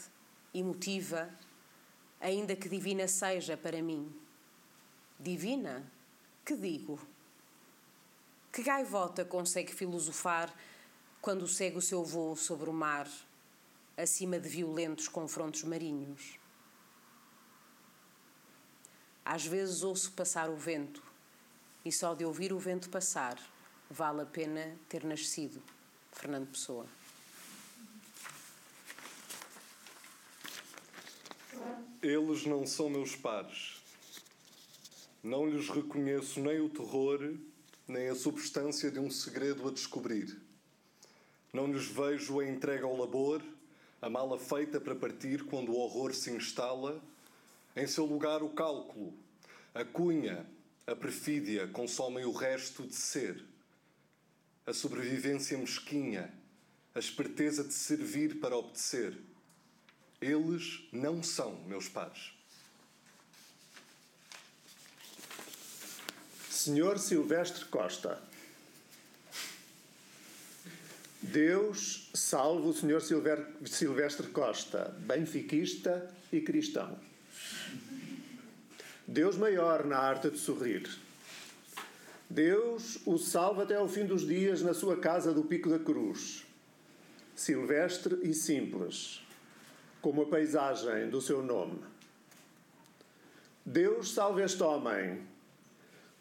[0.53, 1.29] emotiva,
[2.21, 4.13] ainda que divina seja para mim.
[5.19, 5.83] Divina?
[6.45, 6.99] Que digo?
[8.51, 10.53] Que gaivota consegue filosofar
[11.21, 13.09] quando segue o seu voo sobre o mar,
[13.97, 16.39] acima de violentos confrontos marinhos?
[19.25, 21.01] Às vezes ouço passar o vento,
[21.85, 23.39] e só de ouvir o vento passar
[23.89, 25.61] vale a pena ter nascido.
[26.11, 26.85] Fernando Pessoa.
[32.01, 33.79] Eles não são meus pares.
[35.21, 37.35] Não lhes reconheço nem o terror,
[37.87, 40.35] nem a substância de um segredo a descobrir.
[41.53, 43.43] Não lhes vejo a entrega ao labor,
[44.01, 46.99] a mala feita para partir quando o horror se instala.
[47.75, 49.13] Em seu lugar, o cálculo,
[49.71, 50.43] a cunha,
[50.87, 53.45] a perfídia consomem o resto de ser.
[54.65, 56.33] A sobrevivência mesquinha,
[56.95, 59.15] a esperteza de servir para obedecer
[60.21, 62.31] eles não são meus pais.
[66.49, 68.21] Senhor Silvestre Costa.
[71.19, 73.01] Deus salve o Senhor
[73.65, 76.99] Silvestre Costa, benfiquista e cristão.
[79.07, 80.87] Deus maior na arte de sorrir.
[82.29, 86.45] Deus o salve até ao fim dos dias na sua casa do Pico da Cruz.
[87.35, 89.21] Silvestre e simples,
[90.01, 91.79] como a paisagem do seu nome.
[93.65, 95.21] Deus salve este homem,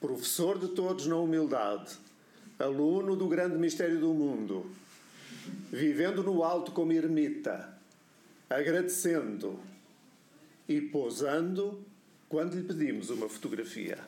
[0.00, 1.96] professor de todos na humildade,
[2.58, 4.70] aluno do grande mistério do mundo,
[5.72, 7.74] vivendo no alto como ermita,
[8.48, 9.58] agradecendo
[10.68, 11.82] e posando
[12.28, 13.98] quando lhe pedimos uma fotografia.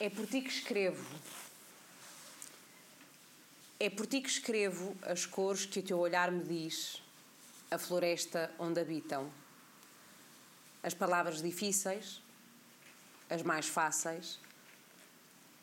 [0.00, 1.04] É por ti que escrevo
[3.80, 7.00] é por ti que escrevo as cores que o teu olhar me diz,
[7.70, 9.30] a floresta onde habitam.
[10.82, 12.20] As palavras difíceis,
[13.30, 14.40] as mais fáceis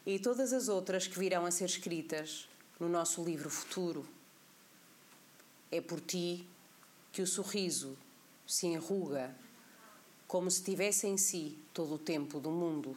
[0.06, 2.48] e todas as outras que virão a ser escritas
[2.80, 4.08] no nosso livro futuro.
[5.70, 6.48] É por ti
[7.12, 7.98] que o sorriso
[8.48, 9.36] se enruga
[10.28, 12.96] como se tivesse em si todo o tempo do mundo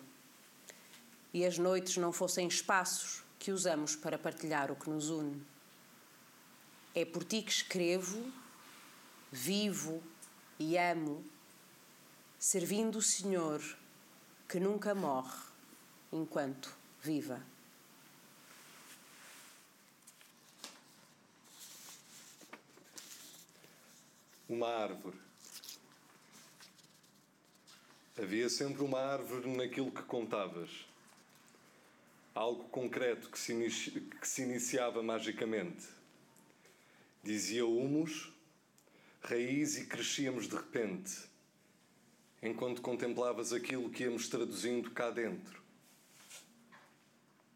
[1.33, 5.41] e as noites não fossem espaços que usamos para partilhar o que nos une.
[6.95, 8.33] É por ti que escrevo,
[9.31, 10.03] vivo
[10.59, 11.25] e amo,
[12.39, 13.63] servindo o Senhor
[14.49, 15.39] que nunca morre
[16.13, 17.41] enquanto viva.
[24.49, 25.21] Uma árvore.
[28.19, 30.88] Havia sempre uma árvore naquilo que contavas
[32.39, 33.53] algo concreto que se,
[34.21, 35.89] que se iniciava magicamente.
[37.21, 38.33] Dizia humus,
[39.21, 41.13] raiz e crescíamos de repente,
[42.41, 45.61] enquanto contemplavas aquilo que íamos traduzindo cá dentro.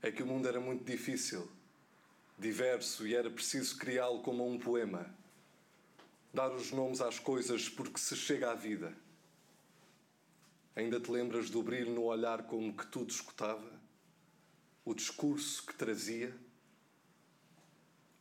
[0.02, 1.48] É que o mundo era muito difícil,
[2.36, 5.14] diverso e era preciso criá-lo como um poema.
[6.34, 8.92] Dar os nomes às coisas porque se chega à vida.
[10.74, 13.81] Ainda te lembras do brilho no olhar como que tudo escutava?
[14.84, 16.34] O discurso que trazia.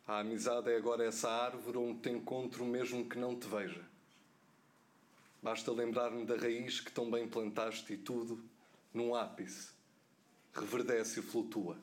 [0.07, 3.83] A amizade é agora essa árvore onde te encontro mesmo que não te veja.
[5.41, 8.43] Basta lembrar-me da raiz que tão bem plantaste e tudo,
[8.93, 9.71] num ápice,
[10.53, 11.77] reverdece e flutua.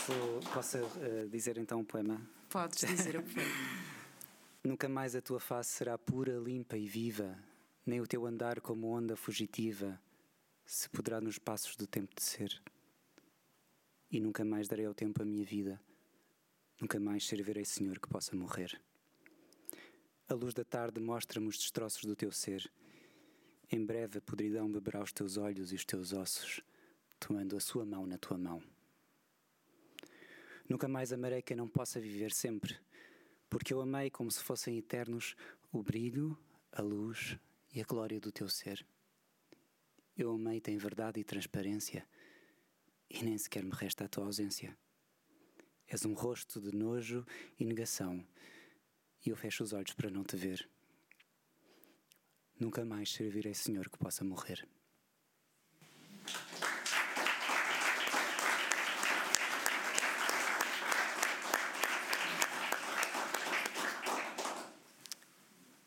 [0.00, 2.20] Posso, posso uh, dizer então um poema?
[2.48, 3.50] Podes dizer o poema.
[4.64, 7.38] Nunca mais a tua face será pura, limpa e viva,
[7.84, 10.00] nem o teu andar como onda fugitiva
[10.64, 12.62] se poderá nos passos do tempo de ser.
[14.10, 15.80] E nunca mais darei ao tempo a minha vida,
[16.80, 18.80] nunca mais servirei Senhor que possa morrer.
[20.28, 22.70] A luz da tarde mostra-me os destroços do teu ser.
[23.70, 26.62] Em breve a podridão beberá os teus olhos e os teus ossos,
[27.18, 28.62] tomando a sua mão na tua mão.
[30.70, 32.78] Nunca mais amarei quem não possa viver sempre,
[33.48, 35.34] porque eu amei como se fossem eternos
[35.72, 36.38] o brilho,
[36.70, 37.36] a luz
[37.74, 38.86] e a glória do teu ser.
[40.16, 42.06] Eu amei-te em verdade e transparência,
[43.10, 44.78] e nem sequer me resta a tua ausência.
[45.88, 47.26] És um rosto de nojo
[47.58, 48.24] e negação,
[49.26, 50.70] e eu fecho os olhos para não te ver.
[52.60, 54.68] Nunca mais servirei Senhor que possa morrer.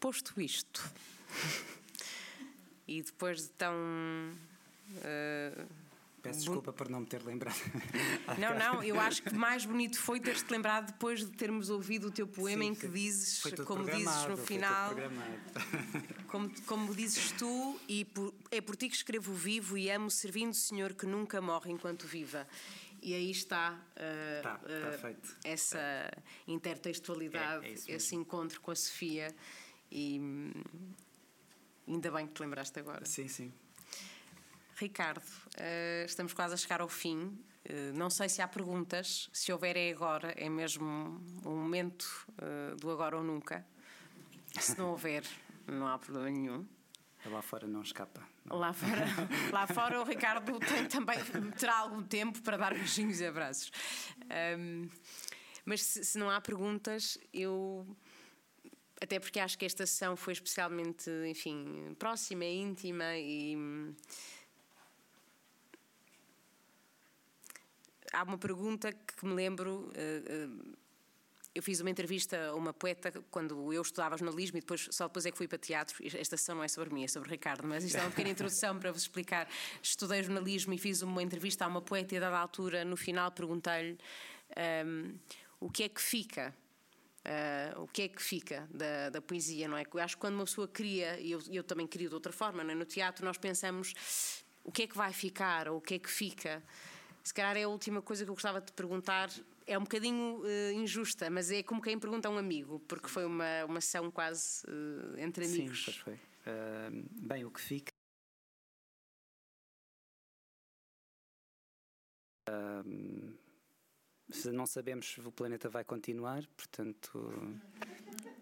[0.03, 0.83] Posto isto,
[2.85, 3.73] e depois de tão.
[4.97, 5.65] Uh,
[6.21, 7.55] Peço desculpa por não me ter lembrado.
[8.37, 12.11] Não, não, eu acho que mais bonito foi ter-te lembrado depois de termos ouvido o
[12.11, 14.93] teu poema sim, em que dizes, como dizes no final,
[16.27, 20.51] como, como dizes tu, e por, é por ti que escrevo vivo e amo servindo
[20.51, 22.45] o Senhor que nunca morre enquanto viva.
[23.01, 26.11] E aí está, uh, tá, tá uh, essa
[26.45, 29.33] intertextualidade, é, é esse encontro com a Sofia.
[29.95, 30.51] E hum,
[31.87, 33.05] ainda bem que te lembraste agora.
[33.05, 33.53] Sim, sim.
[34.75, 37.37] Ricardo, uh, estamos quase a chegar ao fim.
[37.69, 39.29] Uh, não sei se há perguntas.
[39.31, 40.33] Se houver, é agora.
[40.35, 43.63] É mesmo um momento uh, do agora ou nunca.
[44.59, 45.23] Se não houver,
[45.67, 46.65] não há problema nenhum.
[47.25, 48.21] Lá fora não escapa.
[48.45, 48.57] Não.
[48.57, 49.05] Lá, fora,
[49.51, 51.17] lá fora o Ricardo tem, também
[51.57, 53.71] terá algum tempo para dar beijinhos e abraços.
[54.57, 54.89] Um,
[55.65, 57.87] mas se, se, não há perguntas, eu.
[59.03, 63.53] Até porque acho que esta sessão foi especialmente, enfim, próxima, íntima e
[68.13, 69.91] há uma pergunta que me lembro.
[69.91, 70.77] Uh, uh,
[71.53, 75.25] eu fiz uma entrevista a uma poeta quando eu estudava jornalismo e depois, só depois
[75.25, 75.95] é que fui para teatro.
[76.01, 78.79] Esta sessão não é sobre mim, é sobre Ricardo, mas isto é uma pequena introdução
[78.79, 79.49] para vos explicar.
[79.81, 83.29] Estudei jornalismo e fiz uma entrevista a uma poeta e, a dada altura, no final,
[83.31, 83.97] perguntei-lhe
[84.85, 85.13] um,
[85.59, 86.55] o que é que fica.
[87.25, 89.85] Uh, o que é que fica da, da, poesia, não é?
[89.93, 92.61] Eu acho que quando uma pessoa cria, e eu, eu também crio de outra forma,
[92.69, 92.75] é?
[92.75, 96.09] no teatro nós pensamos o que é que vai ficar ou o que é que
[96.09, 96.61] fica.
[97.23, 99.29] Se calhar é a última coisa que eu gostava de te perguntar.
[99.65, 103.23] É um bocadinho uh, injusta, mas é como quem pergunta a um amigo, porque foi
[103.23, 105.85] uma, uma ação quase uh, entre amigos.
[105.85, 106.19] Sim, foi.
[107.09, 107.93] Bem, o que fica.
[114.51, 117.33] Não sabemos se o planeta vai continuar, portanto,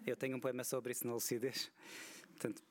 [0.06, 1.70] eu tenho um poema sobre isso na lucidez.
[2.28, 2.62] Portanto,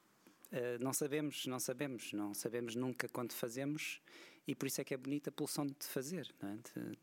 [0.79, 4.01] não sabemos, não sabemos, não sabemos nunca quando fazemos
[4.47, 6.55] e por isso é que é bonita a pulsão de fazer, não é?
[6.55, 6.97] de,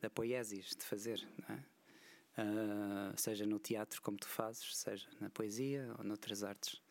[0.00, 1.64] da poiesis, de fazer, não é?
[2.36, 6.82] Uh, seja no teatro como tu fazes, seja na poesia ou noutras artes.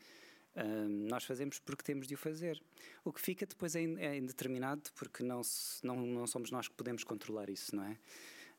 [0.55, 2.61] Uh, nós fazemos porque temos de o fazer.
[3.03, 5.41] O que fica depois é, é indeterminado porque não,
[5.84, 7.97] não, não somos nós que podemos controlar isso, não é?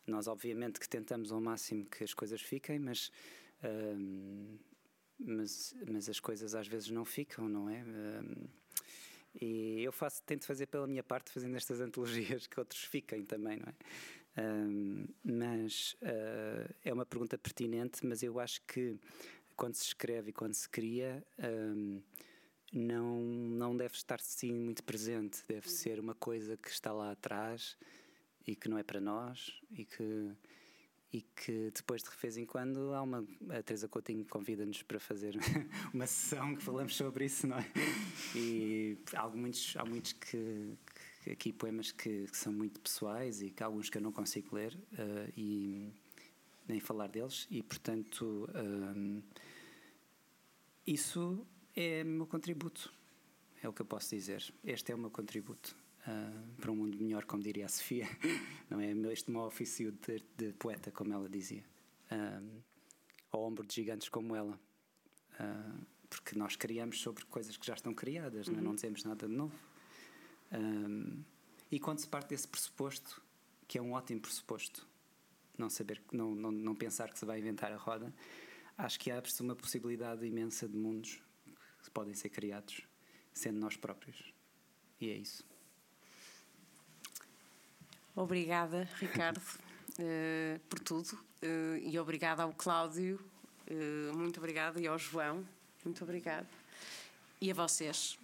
[0.07, 3.11] Nós, obviamente, que tentamos ao máximo que as coisas fiquem, mas,
[3.63, 4.59] uh,
[5.19, 7.83] mas, mas as coisas às vezes não ficam, não é?
[9.41, 13.59] E eu faço, tento fazer pela minha parte, fazendo estas antologias, que outros fiquem também,
[13.59, 13.75] não é?
[14.37, 18.99] Um, mas uh, é uma pergunta pertinente, mas eu acho que
[19.57, 22.03] quando se escreve e quando se cria, um,
[22.73, 27.77] não, não deve estar sim muito presente, deve ser uma coisa que está lá atrás
[28.47, 30.35] e que não é para nós e que
[31.15, 35.37] e que depois de vez em quando há uma a Teresa Coutinho convida-nos para fazer
[35.95, 37.73] uma sessão que falamos sobre isso, não é?
[38.35, 40.77] E há muitos, há muitos que,
[41.23, 44.11] que aqui poemas que, que, são muito pessoais e que há alguns que eu não
[44.11, 45.93] consigo ler uh, e
[46.67, 49.23] nem falar deles e portanto um, eh,
[50.85, 51.47] isso
[51.77, 52.93] é meu contributo
[53.63, 55.77] é o que eu posso dizer este é o meu contributo
[56.07, 58.07] uh, para um mundo melhor, como diria a Sofia,
[58.71, 58.91] não é?
[59.13, 61.65] Este meu ofício de, de poeta, como ela dizia,
[62.11, 62.63] uh,
[63.31, 64.59] ao ombro de gigantes como ela,
[65.41, 68.55] uh, porque nós criamos sobre coisas que já estão criadas, uhum.
[68.55, 68.65] não, é?
[68.65, 69.55] não dizemos nada de novo.
[71.71, 73.21] e quando se parte desse pressuposto,
[73.67, 74.87] que é um ótimo pressuposto,
[75.59, 78.15] não saber, não, não, não pensar que se vai inventar a roda,
[78.77, 81.21] acho que abre-se uma possibilidade imensa de mundos
[81.83, 82.83] que podem ser criados
[83.33, 84.33] sendo nós próprios.
[85.01, 85.45] E é isso.
[88.17, 89.43] Obrigada, Ricardo,
[89.99, 91.19] uh, por tudo.
[91.43, 93.21] Uh, e obrigada ao Cláudio,
[93.69, 95.45] uh, muito obrigada, e ao João,
[95.85, 96.47] muito obrigada.
[97.41, 98.17] E a vocês,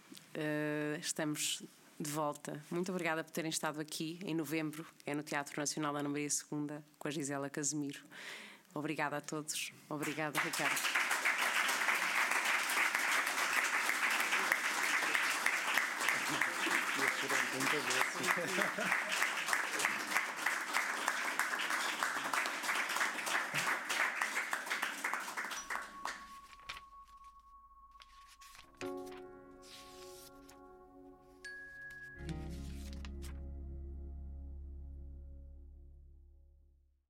[1.01, 1.63] estamos
[1.99, 2.65] de volta.
[2.71, 6.79] Muito obrigada por terem estado aqui em novembro, é no Teatro Nacional Ana Maria II,
[6.99, 8.01] com a Gisela Casemiro.
[8.73, 9.73] Obrigada a todos.
[9.91, 10.81] Obrigada, Ricardo.